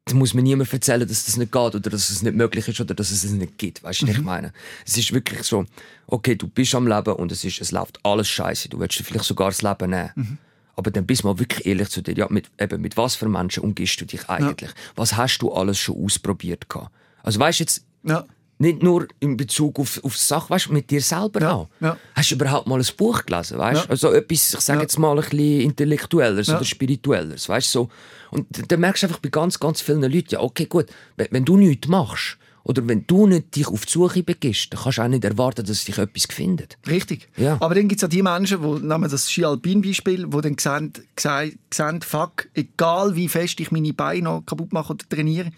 [0.10, 2.82] Da muss mir niemand erzählen, dass das nicht geht oder dass es nicht möglich ist
[2.82, 3.84] oder dass es es nicht gibt.
[3.84, 4.52] Weißt du, was ich meine?
[4.84, 5.66] Es ist wirklich so,
[6.08, 8.70] okay, du bist am Leben und es, ist, es läuft alles scheiße.
[8.70, 10.40] Du willst dir vielleicht sogar das Leben nehmen.
[10.76, 12.16] Aber dann bist du mal wirklich ehrlich zu dir.
[12.16, 14.72] Ja, mit, eben, mit was für Menschen umgehst du dich eigentlich?
[14.96, 16.68] Was hast du alles schon ausprobiert?
[16.70, 16.92] gehabt?
[17.22, 18.26] Also weißt du jetzt, Ja.
[18.62, 21.68] Nicht nur in Bezug auf, auf die Sache, weißt du, mit dir selber Ja, auch.
[21.80, 21.98] ja.
[22.14, 23.86] Hast du überhaupt mal ein Buch gelesen, weißt?
[23.86, 23.90] Ja.
[23.90, 27.90] Also etwas, ich sage jetzt mal ein bisschen intellektuelleres oder spirituelleres, weißt so.
[28.32, 31.46] Und dann merkst du einfach bei ganz, ganz vielen Leuten, ja, okay, gut, wenn, wenn
[31.46, 35.02] du nichts machst oder wenn du nicht dich auf die Suche begibst, dann kannst du
[35.04, 36.78] auch nicht erwarten, dass dich etwas findet.
[36.86, 37.30] Richtig.
[37.38, 37.56] Ja.
[37.62, 40.92] Aber dann gibt es auch die Menschen, die, nehmen wir das Ski-Alpin-Beispiel, die dann sehen,
[41.18, 45.50] sehen, sehen, fuck, egal wie fest ich meine Beine noch kaputt mache oder trainiere,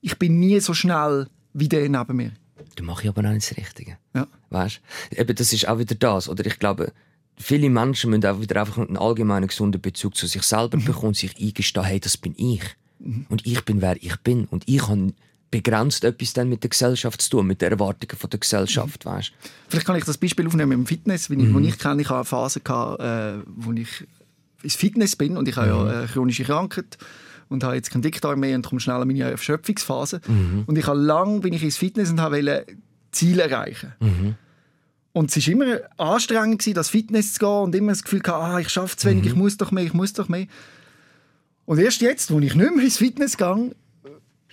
[0.00, 1.28] ich bin nie so schnell
[1.58, 2.32] wie der neben mir.
[2.76, 3.98] Dann mache ich aber noch nicht das Richtige.
[4.14, 4.26] Ja.
[4.50, 4.80] Weißt
[5.10, 6.28] Eben, das ist auch wieder das.
[6.28, 6.92] Oder ich glaube,
[7.36, 11.16] viele Menschen müssen auch wieder einfach einen allgemeinen gesunden Bezug zu sich selber bekommen und
[11.16, 12.62] sich eingestehen, hey, das bin ich.
[13.28, 14.46] Und ich bin, wer ich bin.
[14.46, 15.12] Und ich habe
[15.50, 19.32] begrenzt etwas dann mit der Gesellschaft zu tun, mit den Erwartungen von der Gesellschaft, weißt
[19.68, 22.08] Vielleicht kann ich das Beispiel aufnehmen mit dem Fitness, wenn ich, wo ich kenne, ich
[22.08, 24.06] habe eine Phase gehabt, äh, wo ich
[24.62, 26.98] ins Fitness bin und ich habe ja eine chronische Krankheit
[27.48, 30.20] und habe jetzt keinen Dickdarm mehr und komme schnell an meine Erschöpfungsphase.
[30.66, 32.66] Und ich habe lang bin ich ins Fitness und wollte
[33.12, 33.92] Ziele erreichen.
[35.12, 38.42] Und es war immer anstrengend, gewesen, das Fitness zu gehen und immer das Gefühl, gehabt,
[38.44, 40.46] ah, ich schaffe zu wenig, ich muss doch mehr, ich muss doch mehr.
[41.64, 43.74] Und erst jetzt, wo ich nicht mehr ins Fitness gehe,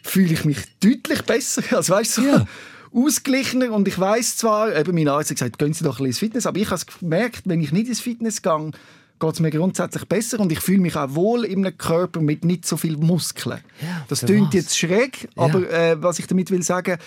[0.03, 1.61] fühle ich mich deutlich besser.
[1.75, 2.45] Also weißt du, so Ja.
[2.93, 3.71] ausgeglichener.
[3.71, 6.19] Und ich weiß zwar, eben mein Arzt hat gesagt, gehen Sie doch ein bisschen ins
[6.19, 8.71] Fitness, aber ich habe es gemerkt, wenn ich nicht ins Fitness gehe,
[9.20, 12.43] geht es mir grundsätzlich besser und ich fühle mich auch wohl in einem Körper mit
[12.43, 13.59] nicht so viel Muskeln.
[13.82, 16.97] Ja, das klingt jetzt schräg, aber äh, was ich damit will sagen,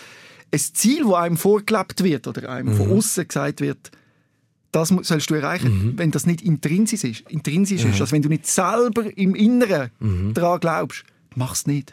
[0.51, 2.77] ein Ziel, das einem vorgelebt wird oder einem Mhm.
[2.77, 3.91] von außen gesagt wird,
[4.73, 5.99] das sollst du erreichen, Mhm.
[5.99, 7.31] wenn das nicht intrinsisch ist.
[7.31, 8.01] Intrinsisch ist.
[8.01, 10.35] Also wenn du nicht selber im Inneren Mhm.
[10.35, 11.05] daran glaubst,
[11.35, 11.93] mach's nicht.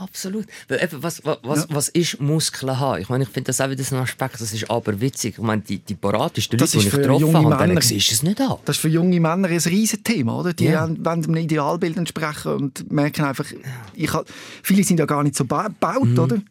[0.00, 0.46] Absolut.
[0.92, 3.02] Was, was, was, was ist Muskeln haben?
[3.02, 5.34] Ich meine, ich finde das auch wieder so ein Aspekt, das ist aber witzig.
[5.36, 7.82] Ich meine, die, die paratesten Das Leute, die ist ich getroffen habe, denen Männer.
[7.82, 8.56] siehst es nicht an.
[8.64, 10.54] Das ist für junge Männer ein riesiges Thema, oder?
[10.54, 10.88] Die Ja.
[10.88, 13.44] wollen einem Idealbild entsprechen und merken einfach,
[13.94, 14.26] ich hab,
[14.62, 16.36] viele sind ja gar nicht so ba- gebaut, oder?
[16.36, 16.44] Mhm.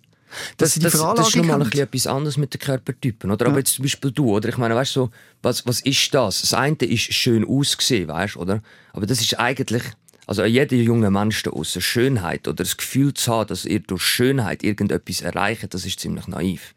[0.58, 3.32] Das, sie die das, das ist nochmal ein etwas anderes mit den Körpertypen.
[3.32, 3.48] Oder?
[3.48, 4.48] Aber jetzt zum Beispiel du, oder?
[4.50, 6.42] Ich meine, weißt du, so, was, was ist das?
[6.42, 8.62] Das eine ist schön ausgesehen, weißt du, oder?
[8.94, 9.82] Aber das ist eigentlich,
[10.30, 14.04] also jeder junge Mensch da aussen, Schönheit oder das Gefühl zu haben, dass ihr durch
[14.04, 16.76] Schönheit irgendetwas erreicht, das ist ziemlich naiv.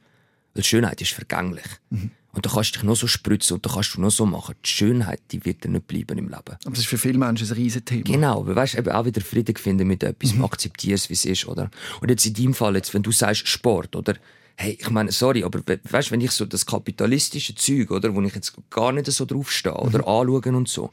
[0.54, 1.66] Weil Schönheit ist vergänglich.
[1.90, 2.12] Mhm.
[2.32, 4.54] Und da kannst du dich noch so spritzen und da kannst du noch so machen.
[4.64, 6.32] Die Schönheit, die wird dir nicht bleiben im Leben.
[6.32, 8.04] Aber das ist für viele Menschen ein riesiges Thema.
[8.04, 10.44] Genau, aber weißt, eben auch wieder Frieden finden mit etwas, mhm.
[10.44, 11.70] akzeptierst, wie es ist, oder?
[12.00, 14.14] Und jetzt in deinem Fall, jetzt, wenn du sagst Sport, oder?
[14.56, 18.22] Hey, ich meine, sorry, aber we- weißt, wenn ich so das kapitalistische Zeug, oder, wo
[18.22, 20.90] ich jetzt gar nicht so draufstehe, oder anschauen und so,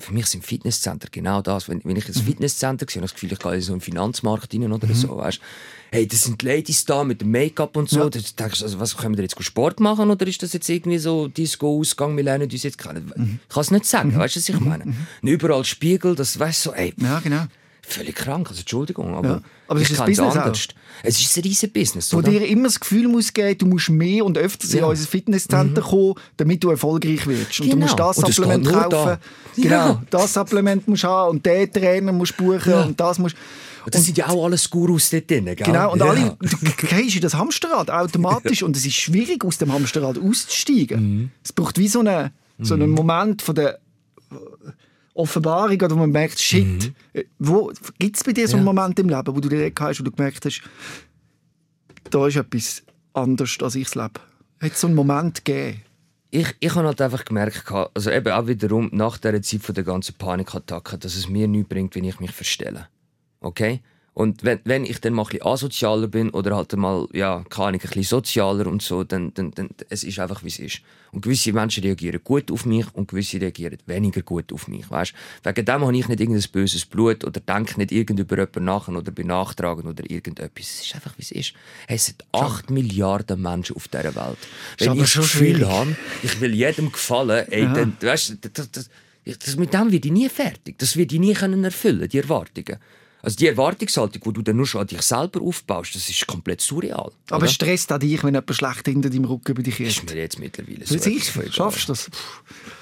[0.00, 1.68] für mich sind Fitnesscenter genau das.
[1.68, 3.80] Wenn, wenn ich ins Fitnesscenter sehe, habe ich das Gefühl, ich gehe in so einen
[3.80, 5.40] Finanzmarkt rein oder so, weißt
[5.92, 8.00] Hey, das sind die Ladies da mit dem Make-up und so.
[8.00, 8.10] Ja.
[8.10, 10.98] Da denkst du, also, was, können wir jetzt Sport machen oder ist das jetzt irgendwie
[10.98, 13.12] so Disco-Ausgang, wir lernen uns jetzt kennen?
[13.48, 14.84] Ich kann es nicht sagen, weißt du, was ich meine?
[14.84, 17.46] Und Überall Spiegel, das weißt du, so, ey, Ja, genau.
[17.82, 19.40] Völlig krank, also Entschuldigung, aber, Ja.
[19.68, 20.40] Aber es ich ist ein Business auch.
[20.42, 20.68] anders.
[21.02, 22.30] Es ist ein riesen Business, Wo oder?
[22.30, 24.84] dir immer das Gefühl muss geben, du musst mehr und öfters in Ja.
[24.86, 24.90] Mhm.
[24.90, 27.60] unser Fitnesscenter kommen, damit du erfolgreich wirst.
[27.60, 27.86] Und du Genau.
[27.86, 28.90] musst das Und Supplement kaufen.
[28.90, 29.18] da.
[29.56, 30.02] Genau, Ja.
[30.10, 32.82] das Supplement musst du haben und den Trainer musst du buchen Ja.
[32.82, 33.36] und das musst
[33.86, 35.56] Und das sind ja auch alles Gurus dort drin, gell?
[35.56, 36.04] Genau, und ja.
[36.10, 41.00] alle, du gehst in das Hamsterrad automatisch und es ist schwierig, aus dem Hamsterrad auszusteigen.
[41.00, 41.30] Mhm.
[41.42, 43.78] Es braucht wie so einen, so einen Moment von der
[45.20, 48.68] Offenbarung, oder wo man merkt, shit, äh, wo gibt es bei dir so einen Mhm.
[48.68, 48.72] Ja.
[48.72, 50.62] Moment im Leben, wo du dir hast, wo du gemerkt hast,
[52.10, 54.20] da ist etwas anders, als ich es lebe?
[54.60, 55.82] Hat es so einen Moment gegeben?
[56.30, 59.84] ich, ich habe halt einfach gemerkt, also eben auch wiederum nach der Zeit von der
[59.84, 62.88] ganzen Panikattacke, dass es mir nichts bringt, wenn ich mich verstelle.
[63.40, 63.80] Okay?
[64.12, 67.68] Und wenn, wenn ich dann mal ein bisschen asozialer bin oder halt mal, ja, keine
[67.68, 70.80] Ahnung, ein bisschen sozialer und so, dann, dann, dann es ist einfach, wie es ist.
[71.12, 75.14] Und gewisse Menschen reagieren gut auf mich und gewisse reagieren weniger gut auf mich, weißt?
[75.44, 78.88] Wegen dem habe ich nicht irgendein böses Blut oder denke nicht irgend über jemanden nach
[78.88, 80.66] oder bin nachtragend oder irgendetwas.
[80.66, 81.54] Es ist einfach, wie es ist.
[81.86, 84.38] Hey, Es sind 8 Milliarden Menschen auf dieser Welt.
[84.78, 85.64] Wenn ich schon schwierig.
[85.64, 88.90] habe, ich will jedem gefallen, ey, dann, weißt, das, das,
[89.24, 90.78] das, mit dem werde ich nie fertig.
[90.78, 92.78] Das werde ich nie können erfüllen, die Erwartungen.
[93.22, 96.60] Also die Erwartungshaltung, die du dann nur schon an dich selber aufbaust, das ist komplett
[96.60, 97.12] surreal.
[97.28, 97.46] Aber oder?
[97.46, 100.10] es stresst auch dich, wenn jemand schlecht hinter deinem Rücken bei dich ist ist.
[100.10, 102.10] mir jetzt mittlerweile so Sicher, schaffst du das?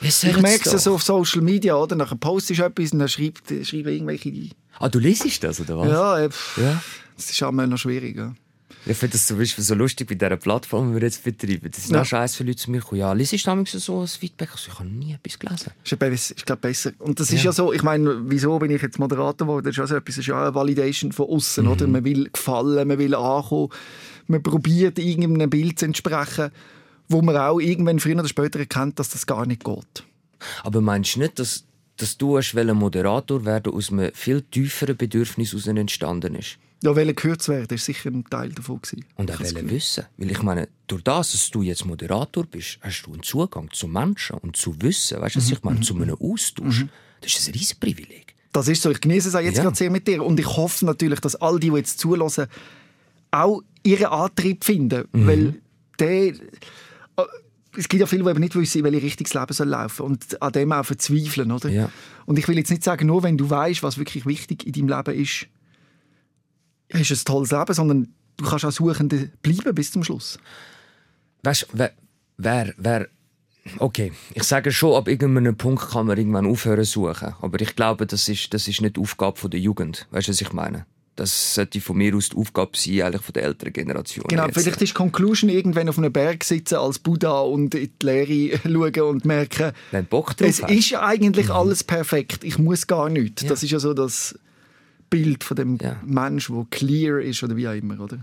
[0.00, 1.96] Ich merke es so auf Social Media, oder?
[1.96, 4.50] Nachher postest du etwas und dann schreibt, schreiben irgendwelche...
[4.78, 5.88] Ah, du liest das, oder was?
[5.88, 6.82] Ja, äh, Ja.
[7.16, 8.16] das ist einmal noch schwierig.
[8.16, 8.34] Ja.
[8.90, 11.70] Ich finde das zum Beispiel so lustig bei dieser Plattform, die wir jetzt betreiben.
[11.70, 11.98] Das ist Ja.
[11.98, 12.82] noch scheiß für Leute zu mir.
[12.92, 14.50] Ja, liest du damals so ein Feedback?
[14.52, 15.72] Also, ich habe nie etwas gelesen.
[15.84, 16.92] Ist, ja besser- ist glaub, besser.
[16.98, 17.46] Und das ist Ja.
[17.46, 19.64] ja so, ich meine, wieso bin ich jetzt Moderator geworden?
[19.64, 21.86] Das ist ja so etwas, das ist ja eine Validation von außen, oder?
[21.86, 21.92] Mhm.
[21.92, 23.68] Man will gefallen, man will ankommen,
[24.26, 26.50] man probiert irgendeinem Bild zu entsprechen,
[27.08, 30.04] wo man auch irgendwann früher oder später erkennt, dass das gar nicht geht.
[30.62, 31.64] Aber meinst du nicht, dass,
[31.96, 32.38] dass du
[32.74, 36.58] Moderator werden aus einem viel tieferen Bedürfnis entstanden ist?
[36.82, 39.04] Ja, weil gehört zu werden, ist sicher ein Teil davon gewesen.
[39.16, 40.04] Und auch wollen wissen.
[40.16, 43.88] Weil ich meine, durch das, dass du jetzt Moderator bist, hast du einen Zugang zu
[43.88, 45.20] Menschen und zu Wissen.
[45.20, 45.80] Weißt du, was ich meine?
[45.80, 46.86] Zu einem Austausch.
[47.20, 48.34] Das ist ein riesen Privileg.
[48.52, 48.90] Das ist so.
[48.90, 49.64] Ich genieße es auch jetzt Ja.
[49.64, 50.22] gerade sehr mit dir.
[50.24, 52.46] Und ich hoffe natürlich, dass all die, die jetzt zulassen,
[53.32, 55.08] auch ihren Antrieb finden.
[55.12, 55.26] Mhm.
[55.26, 55.54] Weil
[55.98, 56.34] der, äh,
[57.76, 60.02] es gibt ja viele, die eben nicht wissen, in welche Richtung das Leben soll laufen
[60.06, 61.50] und an dem auch verzweifeln.
[61.50, 61.68] Oder?
[61.68, 61.90] Ja.
[62.24, 64.96] Und ich will jetzt nicht sagen, nur wenn du weißt, was wirklich wichtig in deinem
[64.96, 65.46] Leben ist,
[66.92, 70.38] hast ein tolles Leben, sondern du kannst auch Suchende bleiben bis zum Schluss.
[71.42, 71.92] Weißt du, wer,
[72.36, 73.08] wer, wer.
[73.78, 77.34] Okay, ich sage schon, ab irgendeinem Punkt kann man irgendwann aufhören zu suchen.
[77.40, 80.06] Aber ich glaube, das ist, das ist nicht die Aufgabe von der Jugend.
[80.10, 80.86] Weißt du, was ich meine?
[81.16, 84.24] Das sollte von mir aus die Aufgabe sein, eigentlich von der älteren Generation.
[84.28, 84.54] Genau, jetzt.
[84.54, 88.60] vielleicht ist die Conclusion irgendwann auf einem Berg sitzen als Buddha und in die Leere
[88.62, 90.70] schauen und merken, Wenn Bock drauf es hast.
[90.70, 92.44] ist ja eigentlich alles perfekt.
[92.44, 93.42] Ich muss gar nichts.
[93.42, 93.48] Ja.
[93.48, 94.38] Das ist ja so das
[95.10, 95.96] Bild von dem Ja.
[96.04, 98.18] Mensch, der clear ist oder wie auch immer, oder?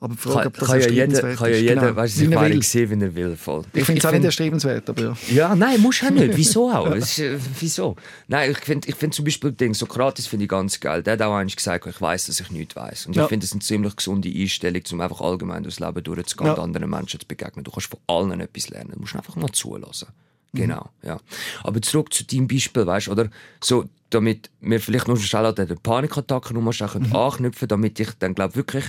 [0.00, 1.60] Aber die Frage, kann, ob das kann ja jeder, kann ja ist.
[1.60, 1.94] jeder Genau.
[1.96, 3.36] weißt, Wie sich sehen, wie er will.
[3.36, 3.62] Voll.
[3.72, 5.16] Ich finde es auch nicht find- erstrebenswert, aber ja.
[5.32, 6.32] Ja, nein, musst du auch nicht.
[6.36, 6.92] Wieso auch?
[6.96, 7.94] Ist, äh, wieso?
[8.26, 11.04] Nein, ich finde ich find zum Beispiel Ding, Sokrates finde ich ganz geil.
[11.04, 13.06] Der hat auch eigentlich gesagt, ich weiß, dass ich nichts weiß.
[13.06, 13.22] Und Ja.
[13.22, 16.54] ich finde, das eine ziemlich gesunde Einstellung, um einfach allgemein durchs Leben durchzugehen Ja.
[16.54, 17.62] und anderen Menschen zu begegnen.
[17.62, 18.90] Du kannst von allen etwas lernen.
[18.94, 20.08] Du musst einfach mal zulassen.
[20.54, 21.18] Genau, ja.
[21.62, 23.30] Aber zurück zu deinem Beispiel, weißt oder?
[23.62, 27.16] So, damit wir vielleicht noch schnell an den Panikattacken mhm.
[27.16, 28.84] anknüpfen damit ich dann, glaube wirklich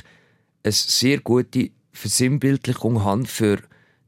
[0.64, 3.60] eine sehr gute Versinnbildlichung habe für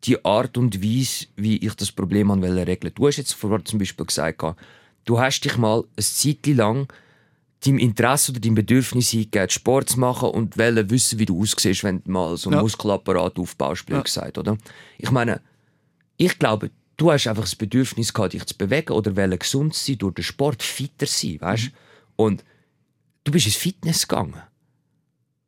[0.03, 3.80] die Art und Weise, wie ich das Problem an regeln Du hast jetzt vorher zum
[3.80, 4.43] Beispiel gesagt,
[5.06, 6.88] du hast dich mal ein Zeit lang
[7.66, 11.84] deinem Interesse oder deinem Bedürfnis eingegeben, Sport zu machen und wollen wissen, wie du aussiehst,
[11.84, 12.62] wenn du mal so einen ja.
[12.62, 14.03] Muskelapparat aufbaust, blöd ja.
[14.03, 14.58] gesagt, oder?
[14.97, 15.41] Ich meine,
[16.18, 19.98] ich glaube, du hast einfach das Bedürfnis gehabt, dich zu bewegen oder wollen gesund sein,
[19.98, 21.66] durch den Sport fitter sein, weißt?
[21.66, 21.72] Mhm.
[22.16, 22.43] Und
[23.24, 24.41] du bist ins Fitness gegangen.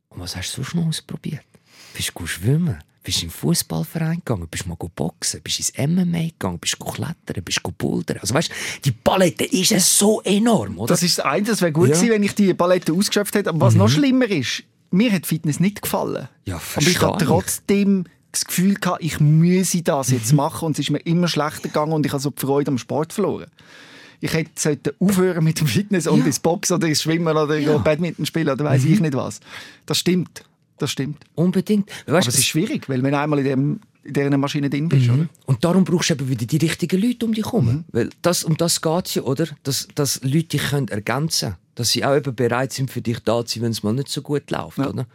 [0.09, 1.45] Und was hast du sonst noch ausprobiert?
[1.93, 2.77] Bist du schwimmen?
[3.03, 4.47] Bist den Fußballverein gegangen?
[4.49, 5.41] Bist mal boxen?
[5.41, 6.59] Bist du ins MMA gegangen?
[6.59, 7.41] Bist du klettern?
[7.43, 8.17] Bist du bouldern?
[8.19, 8.51] Also weißt,
[8.83, 10.93] die Palette ist so enorm, oder?
[10.93, 11.95] Das ist das eine, das wäre gut ja.
[11.95, 13.49] gewesen, wenn ich die Palette ausgeschöpft hätte.
[13.49, 13.79] Aber was mhm.
[13.79, 16.27] noch schlimmer ist, mir hat Fitness nicht gefallen.
[16.43, 20.37] Ja, Aber ich habe trotzdem das Gefühl gehabt, ich müsse das jetzt mhm.
[20.37, 22.77] machen und es ist mir immer schlechter gegangen und ich habe so die Freude am
[22.77, 23.47] Sport verloren.
[24.19, 26.25] Ich hätte aufhören mit dem Fitness und ja.
[26.25, 27.77] ins Boxen oder ins Schwimmen oder ja.
[27.77, 28.93] Badminton spielen oder weiß mhm.
[28.93, 29.39] ich nicht was.
[29.85, 30.43] Das stimmt
[30.77, 31.23] das stimmt.
[31.35, 31.89] Unbedingt.
[31.89, 34.89] Weißt, Aber es ist schwierig, weil wenn du einmal in, dem, in dieser Maschine drin
[34.89, 35.13] bist, mhm.
[35.13, 35.29] oder?
[35.45, 37.65] Und darum brauchst du eben wieder die richtigen Leute um dich herum.
[37.65, 37.85] Mhm.
[37.91, 39.47] Weil das, um das geht es ja, oder?
[39.63, 41.61] Dass, dass Leute dich können ergänzen können.
[41.75, 44.09] Dass sie auch eben bereit sind, für dich da zu sein, wenn es mal nicht
[44.09, 44.89] so gut läuft, ja.
[44.89, 45.05] oder?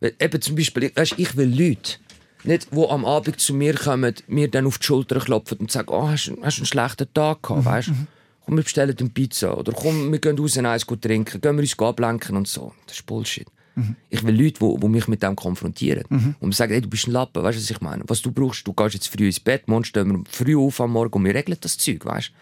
[0.00, 1.98] Weil eben zum Beispiel, weißt, ich will Leute,
[2.44, 5.88] nicht, die am Abend zu mir kommen, mir dann auf die Schulter klopfen und sagen,
[5.90, 7.64] oh, hast, hast einen schlechten Tag gehabt, mhm.
[7.64, 7.88] weißt?
[7.88, 8.06] Mhm.
[8.44, 9.56] Komm, wir bestellen eine Pizza.
[9.56, 11.40] Oder komm, wir gehen raus und eins trinken.
[11.40, 12.72] Gehen wir uns ablenken und so.
[12.86, 13.46] Das ist Bullshit.
[13.76, 13.96] Mhm.
[14.10, 16.04] Ich will Leute, die, die mich mit dem konfrontieren.
[16.08, 16.34] Mhm.
[16.40, 18.02] Und mir sagen, hey, du bist ein Lappen, weißt du, was ich meine?
[18.06, 20.92] Was du brauchst, du gehst jetzt früh ins Bett, morgen stehen wir früh auf am
[20.92, 22.32] Morgen und wir regeln das Zeug, weißt du?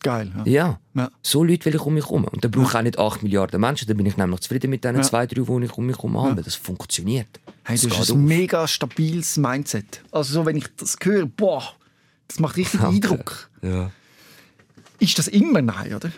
[0.00, 0.30] Geil.
[0.36, 0.44] Ja.
[0.44, 0.80] Ja.
[0.94, 1.10] ja.
[1.22, 2.24] So Leute will ich um mich herum.
[2.24, 4.84] Und dann brauche ich auch nicht 8 Milliarden Menschen, dann bin ich nämlich zufrieden mit
[4.84, 5.02] diesen ja.
[5.02, 6.42] zwei, drei, die ich um mich herum habe.
[6.42, 7.40] Das funktioniert.
[7.64, 8.28] Hey, das, das ist ein auf.
[8.28, 10.02] mega stabiles Mindset.
[10.12, 11.74] Also so, wenn ich das höre, boah,
[12.28, 13.08] das macht richtig Danke.
[13.08, 13.50] Eindruck.
[13.62, 13.90] Ja.
[15.00, 16.10] Ist das immer nein, oder?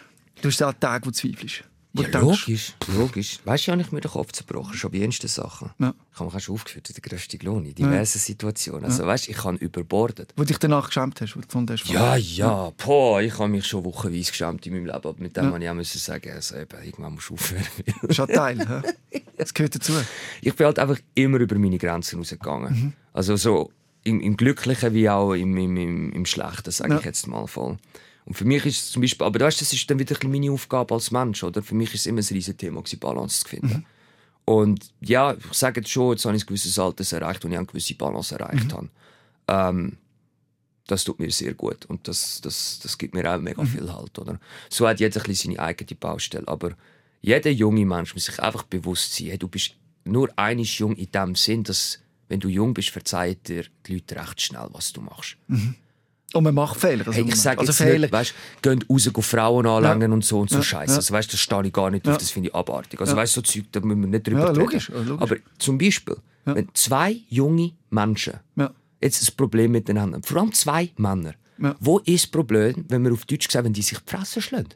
[0.42, 1.64] Du hast ja Tage, wo du zweifelst.
[1.92, 3.40] Ja, logisch, logisch.
[3.44, 5.70] Weißt du, ich habe mir den Kopf zerbrochen, schon bei jensten Sachen.
[5.80, 5.92] Ja.
[6.12, 8.24] Ich habe mich schon aufgeführt in der grössten Lohn, in diversen ja.
[8.24, 8.84] Situationen.
[8.84, 10.32] Also, weißt ich habe überbordet.
[10.36, 11.88] Wo dich danach geschämt hast, wo du gefunden hast?
[11.88, 15.60] Ja, ja, boah, ich habe mich schon wochenweise geschämt in meinem Leben, aber mit dem
[15.60, 15.74] ja.
[15.74, 17.66] muss ich auch sagen, also eben, irgendwann musst du aufhören.
[18.08, 18.82] ein Teil,
[19.36, 19.92] das gehört dazu.
[20.42, 22.72] Ich bin halt einfach immer über meine Grenzen rausgegangen.
[22.72, 22.92] Mhm.
[23.12, 23.72] Also so
[24.04, 27.78] im, im Glücklichen wie auch im, im, im, im Schlechten, sage ich jetzt mal voll.
[28.30, 30.94] Und für mich ist es zum Beispiel, aber weißt, das ist dann wieder meine Aufgabe
[30.94, 31.64] als Mensch, oder?
[31.64, 33.66] Für mich ist es immer ein riesiges Thema, Balance zu finden.
[33.78, 33.84] Mhm.
[34.44, 37.56] Und ja, ich sage jetzt schon, jetzt habe ich ein gewisses Alter erreicht und ich
[37.56, 38.72] habe eine gewisse Balance erreicht mhm.
[38.72, 38.88] habe.
[39.48, 39.96] Ähm,
[40.86, 43.66] das tut mir sehr gut und das, das, das gibt mir auch mega mhm.
[43.66, 44.38] viel Halt, oder?
[44.68, 46.76] So hat jeder ein bisschen seine eigene Baustelle, aber
[47.22, 49.74] jeder junge Mensch muss sich einfach bewusst sein, hey, du bist
[50.04, 54.14] nur einisch jung in dem Sinn, dass wenn du jung bist, verzeiht dir die Leute
[54.14, 55.36] recht schnell, was du machst.
[55.48, 55.74] Mhm.
[56.32, 57.06] Und man macht Fehler.
[57.06, 57.98] Also hey, ich sage also jetzt Fehler.
[57.98, 60.14] nicht, weißt, gehen raus, gehen Frauen anlangen ja.
[60.14, 60.62] und so und so ja.
[60.62, 60.92] Scheiße.
[60.92, 60.96] Ja.
[60.96, 62.12] Also, weißt, das stehe ich gar nicht ja.
[62.12, 63.00] auf, das finde ich abartig.
[63.00, 63.18] Also, ja.
[63.18, 65.08] weißt, so Zeug, da müssen wir nicht drüber ja, logisch, reden.
[65.08, 65.22] logisch.
[65.22, 68.34] Aber zum Beispiel, wenn zwei junge Menschen
[69.00, 71.34] jetzt ein Problem miteinander vor allem zwei Männer,
[71.80, 74.68] wo ist das Problem, wenn wir auf Deutsch sagen, wenn die sich die Fresse schlagen?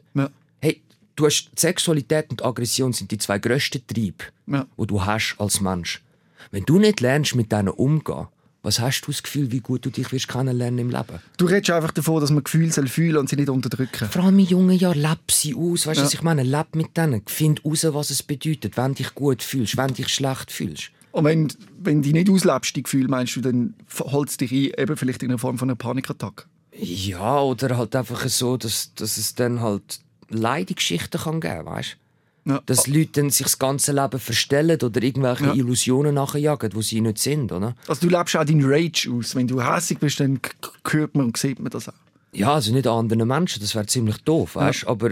[0.59, 0.81] Hey,
[1.15, 6.03] du hast Sexualität und Aggression sind die zwei grössten Triebe, die du hast als Mensch.
[6.51, 8.27] Wenn du nicht lernst, mit denen umzugehen,
[8.65, 11.19] was hast du das Gefühl, wie gut du dich wirst kennenlernen im Leben?
[11.37, 14.09] Du redest einfach davon, dass man Gefühle soll fühlen und sie nicht unterdrücken.
[14.09, 15.85] Vor allem in jungen Jahren, leb sie aus.
[15.85, 16.05] Weißt du, ja.
[16.05, 16.41] was ich meine?
[16.41, 17.21] Leb mit denen.
[17.27, 20.89] Find raus, was es bedeutet, wenn du dich gut fühlst, wenn du dich schlecht fühlst.
[21.11, 21.47] Und wenn,
[21.79, 25.23] wenn du nicht auslebst, die Gefühle, meinst du, dann holst du dich ein, eben vielleicht
[25.23, 26.45] in einer Form von einer Panikattacke?
[26.77, 29.99] Ja, oder halt einfach so, dass, dass es dann halt
[30.29, 32.04] Leidegeschichten kann geben, weißt du?
[32.47, 32.61] Ja.
[32.67, 35.53] Dass Leute dann sich das ganze Leben verstellen oder irgendwelche ja.
[35.53, 37.75] Illusionen nachjagen, die sie nicht sind, oder?
[37.87, 39.35] Also du lebst auch deinen Rage aus.
[39.35, 40.39] Wenn du hässlich bist, dann
[40.87, 41.93] hört man und sieht man das auch.
[42.33, 44.83] Ja, also nicht an anderen Menschen, das wäre ziemlich doof, weißt?
[44.83, 44.89] Ja.
[44.89, 45.11] Aber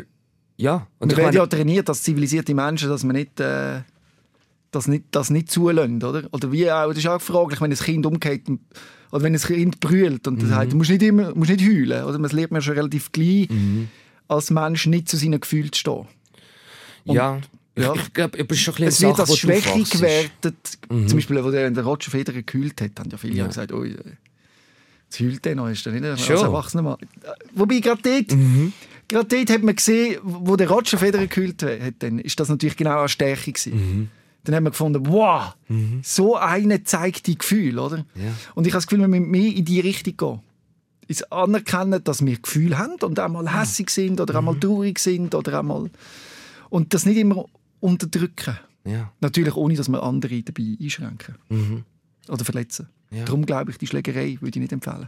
[0.57, 0.87] ja.
[0.99, 3.39] Und wir werden ja trainiert als zivilisierte Menschen, dass man nicht...
[3.39, 3.81] Äh
[4.73, 6.23] das nicht, das nicht zulassen, oder?
[6.31, 8.43] Oder wie auch, das ist auch fraglich, wenn ein Kind umgeht
[9.11, 10.49] oder wenn ein Kind brüllt und mhm.
[10.49, 12.19] sagt, du musst nicht immer, musst nicht heulen, oder?
[12.19, 13.89] Man lernt mir schon relativ gleich mhm.
[14.27, 16.07] als Mensch nicht zu seinen Gefühlen zu stehen.
[17.05, 17.39] Und ja.
[17.75, 17.93] Ja.
[17.95, 20.77] Ich, glaube, ich bin schon ein Es wird als Schwäche gewertet.
[20.89, 21.07] Mhm.
[21.07, 23.47] Zum Beispiel, als der, Roger Federer gekühlt hat, haben ja viele ja.
[23.47, 26.97] gesagt, oh, jetzt heult der noch, ist der nicht als Erwachsener Mann.
[27.55, 28.73] Wobei, gerade dort, mhm.
[29.07, 32.77] gerade dort hat man gesehen, wo der Roger Federer gekühlt hat, dann ist das natürlich
[32.77, 33.73] genau eine Stärke gewesen.
[33.73, 34.09] Mhm.
[34.43, 36.01] Dann haben wir gefunden, wow, mhm.
[36.03, 37.97] so eine zeigt die Gefühle, oder?
[38.15, 38.33] Ja.
[38.53, 40.39] Und ich habe das Gefühl, wir müssen mehr in die Richtung gehen.
[41.07, 44.61] Ist anerkennen, dass wir Gefühle haben und einmal hässig sind oder einmal mhm.
[44.61, 45.89] traurig sind oder einmal
[46.73, 47.45] und das nicht immer
[47.81, 48.57] unterdrücken.
[48.83, 49.13] Ja.
[49.21, 51.35] Natürlich ohne, dass wir andere dabei einschränken.
[51.49, 51.83] Mhm.
[52.27, 52.87] Oder verletzen.
[53.11, 53.25] Ja.
[53.25, 55.07] Darum glaube ich, die Schlägerei würde ich nicht empfehlen.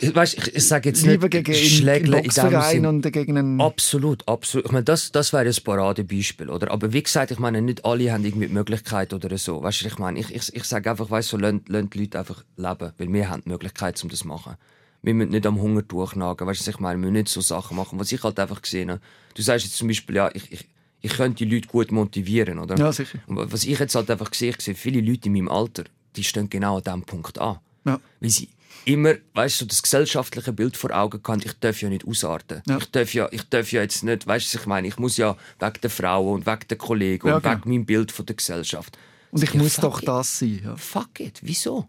[0.14, 3.60] weißt, ich, ich sage jetzt Lieber nicht gegen Schlägle in Boxverein und gegen einen...
[3.60, 4.66] Absolut, absolut.
[4.66, 6.70] Ich meine, das, das wäre ein Paradebeispiel, oder?
[6.70, 9.60] Aber wie gesagt, ich meine, nicht alle haben irgendwie die Möglichkeit oder so.
[9.60, 11.98] Weißt du, ich meine, ich, ich, ich sage einfach, weißt du, so, lasst, lasst die
[11.98, 14.54] Leute einfach leben, weil wir haben die Möglichkeit, um das zu machen.
[15.02, 17.76] Wir müssen nicht am Hunger durchnagen, weißt du, ich meine, wir müssen nicht so Sachen
[17.76, 19.00] machen, was ich halt einfach gesehen habe.
[19.34, 20.68] Du sagst jetzt zum Beispiel, ja, ich, ich
[21.02, 22.76] ich könnte die Leute gut motivieren, oder?
[22.76, 23.20] Ja, sicher.
[23.26, 25.84] Und was ich jetzt halt einfach sehe, ich sehe viele Leute in meinem Alter,
[26.14, 27.58] die stehen genau an diesem Punkt an.
[27.86, 27.98] Ja.
[28.20, 28.50] Weil sie
[28.84, 32.60] immer, weißt du, das gesellschaftliche Bild vor Augen haben, ich darf ja nicht ausarten.
[32.68, 32.76] Ja.
[32.76, 35.38] Ich, darf ja, ich darf ja jetzt nicht, weißt du, ich meine, ich muss ja
[35.58, 37.56] wegen der Frauen und wegen der Kollegen Ja, und genau.
[37.56, 38.98] wegen meinem Bild von der Gesellschaft.
[39.30, 40.08] Und ich Ja, muss doch it.
[40.08, 40.60] das sein.
[40.62, 40.76] Ja.
[40.76, 41.88] Fuck it, wieso?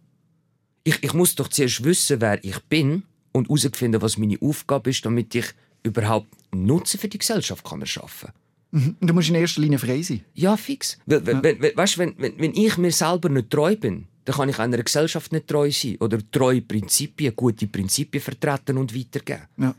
[0.84, 5.06] Ich, ich muss doch zuerst wissen, wer ich bin und herausfinden, was meine Aufgabe ist,
[5.06, 5.46] damit ich
[5.84, 8.30] überhaupt Nutzen für die Gesellschaft kann erschaffen
[8.74, 8.96] kann.
[9.02, 10.22] Und du musst in erster Linie frei sein.
[10.34, 10.98] Ja, fix.
[11.06, 14.36] Weil, wenn, wenn, wenn- weißt, wenn, wenn, wenn ich mir selber nicht treu bin, dann
[14.36, 15.98] kann ich einer Gesellschaft nicht treu sein.
[16.00, 19.44] Oder treue Prinzipien, gute Prinzipien vertreten und weitergeben.
[19.58, 19.76] Ja.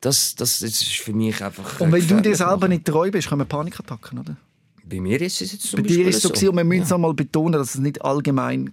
[0.00, 1.80] Das, das, das ist für mich einfach.
[1.80, 2.70] Und äh, wenn du dir selber machen.
[2.70, 4.36] nicht treu bist, kommen Panikattacken, oder?
[4.84, 6.50] Bei mir ist es jetzt zum Bei dir Beispiel ist es so, so.
[6.50, 8.72] und wir müssen es einmal betonen, dass es nicht allgemein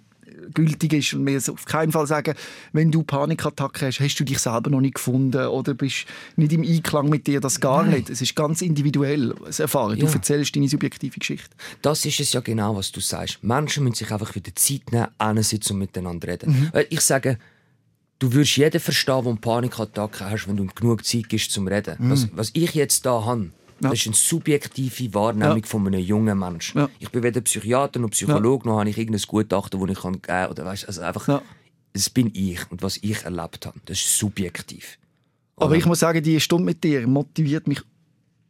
[0.53, 2.33] gültig ist und wir es auf keinen Fall sagen,
[2.73, 6.63] wenn du Panikattacken hast, hast du dich selber noch nicht gefunden oder bist nicht im
[6.63, 8.09] Einklang mit dir, das gar nicht.
[8.09, 9.97] Es ist ganz individuell, das Erfahren.
[9.99, 10.11] Du Ja.
[10.13, 11.49] erzählst deine subjektive Geschichte.
[11.81, 13.43] Das ist es ja genau, was du sagst.
[13.43, 16.69] Menschen müssen sich einfach wieder Zeit nehmen, hinsitzen und miteinander reden.
[16.73, 16.81] Mhm.
[16.89, 17.37] Ich sage,
[18.19, 21.67] du würdest jeden verstehen, der eine Panikattacke hast, wenn du ihm genug Zeit gibst zum
[21.67, 21.95] Reden.
[21.99, 23.51] Was, was ich jetzt da habe, Mhm.
[23.81, 23.89] Ja.
[23.89, 25.65] das ist eine subjektive Wahrnehmung Ja.
[25.65, 26.79] von einem jungen Menschen.
[26.79, 26.89] Ja.
[26.99, 30.21] Ich bin weder Psychiater noch Psychologe, noch habe ich irgendein Gutachten, das ich kann geben
[30.23, 30.49] kann.
[30.51, 31.41] Oder weißt, also einfach,
[31.93, 33.79] das bin ich und was ich erlebt habe.
[33.85, 34.97] Das ist subjektiv.
[35.57, 37.81] Aber ich muss sagen, die Stunde mit dir motiviert mich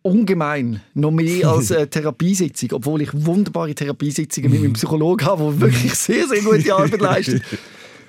[0.01, 5.61] ungemein, noch mehr als eine Therapiesitzung, obwohl ich wunderbare Therapiesitzungen mit meinem Psychologen habe, der
[5.61, 7.43] wirklich sehr, sehr gute Arbeit leistet,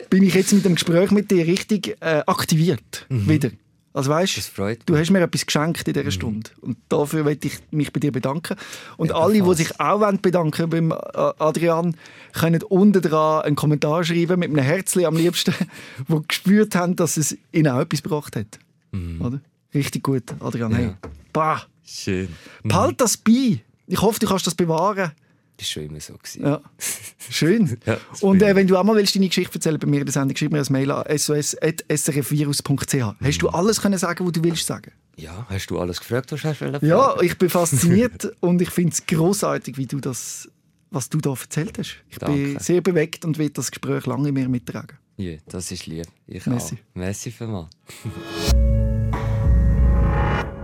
[0.08, 3.50] bin ich jetzt mit dem Gespräch mit dir richtig äh, aktiviert wieder.
[3.92, 4.52] Also weißt,
[4.86, 8.12] du hast mir etwas geschenkt in dieser Stunde und dafür möchte ich mich bei dir
[8.12, 8.56] bedanken.
[8.96, 10.94] Und Ja, alle, die sich auch wollen bedanken beim äh,
[11.38, 11.96] Adrian,
[12.32, 15.54] können unten dran einen Kommentar schreiben mit einem Herzchen am liebsten,
[16.06, 18.60] wo gespürt haben, dass es ihnen auch etwas gebracht hat.
[19.20, 19.40] Oder?
[19.74, 20.72] Richtig gut, Adrian.
[20.74, 20.86] Hey.
[20.86, 20.98] Ja.
[21.32, 21.62] Bah.
[21.84, 22.28] Schön.
[22.62, 23.60] Behalt das bei.
[23.88, 25.10] Ich hoffe, du kannst das bewahren.
[25.60, 26.14] Das war schon immer so.
[26.14, 26.42] Gewesen.
[26.42, 26.60] Ja.
[27.28, 27.76] Schön.
[27.86, 30.06] Ja, Und bin äh, wenn du auch mal willst, deine Geschichte erzählen bei mir in
[30.06, 32.94] der Sendung, schreib mir ein Mail an sos.srfvirus.ch.
[33.22, 34.92] Hast du alles können sagen, was du willst sagen?
[35.16, 37.26] Ja, hast du alles gefragt, was hast du wollen Ja, fragen?
[37.26, 40.48] ich bin fasziniert und ich finde es großartig, wie du das,
[40.90, 41.96] was du da erzählt hast.
[42.08, 42.64] Ich bin Danke.
[42.64, 44.96] sehr bewegt und will das Gespräch lange mir mittragen.
[45.18, 46.06] Ja, das ist lieb.
[46.26, 46.76] Ich Merci.
[46.76, 46.80] auch.
[46.94, 47.68] Merci vielmals.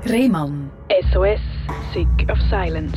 [0.07, 0.71] Rehmann.
[1.13, 1.41] SOS,
[1.93, 2.97] Sick of Silence.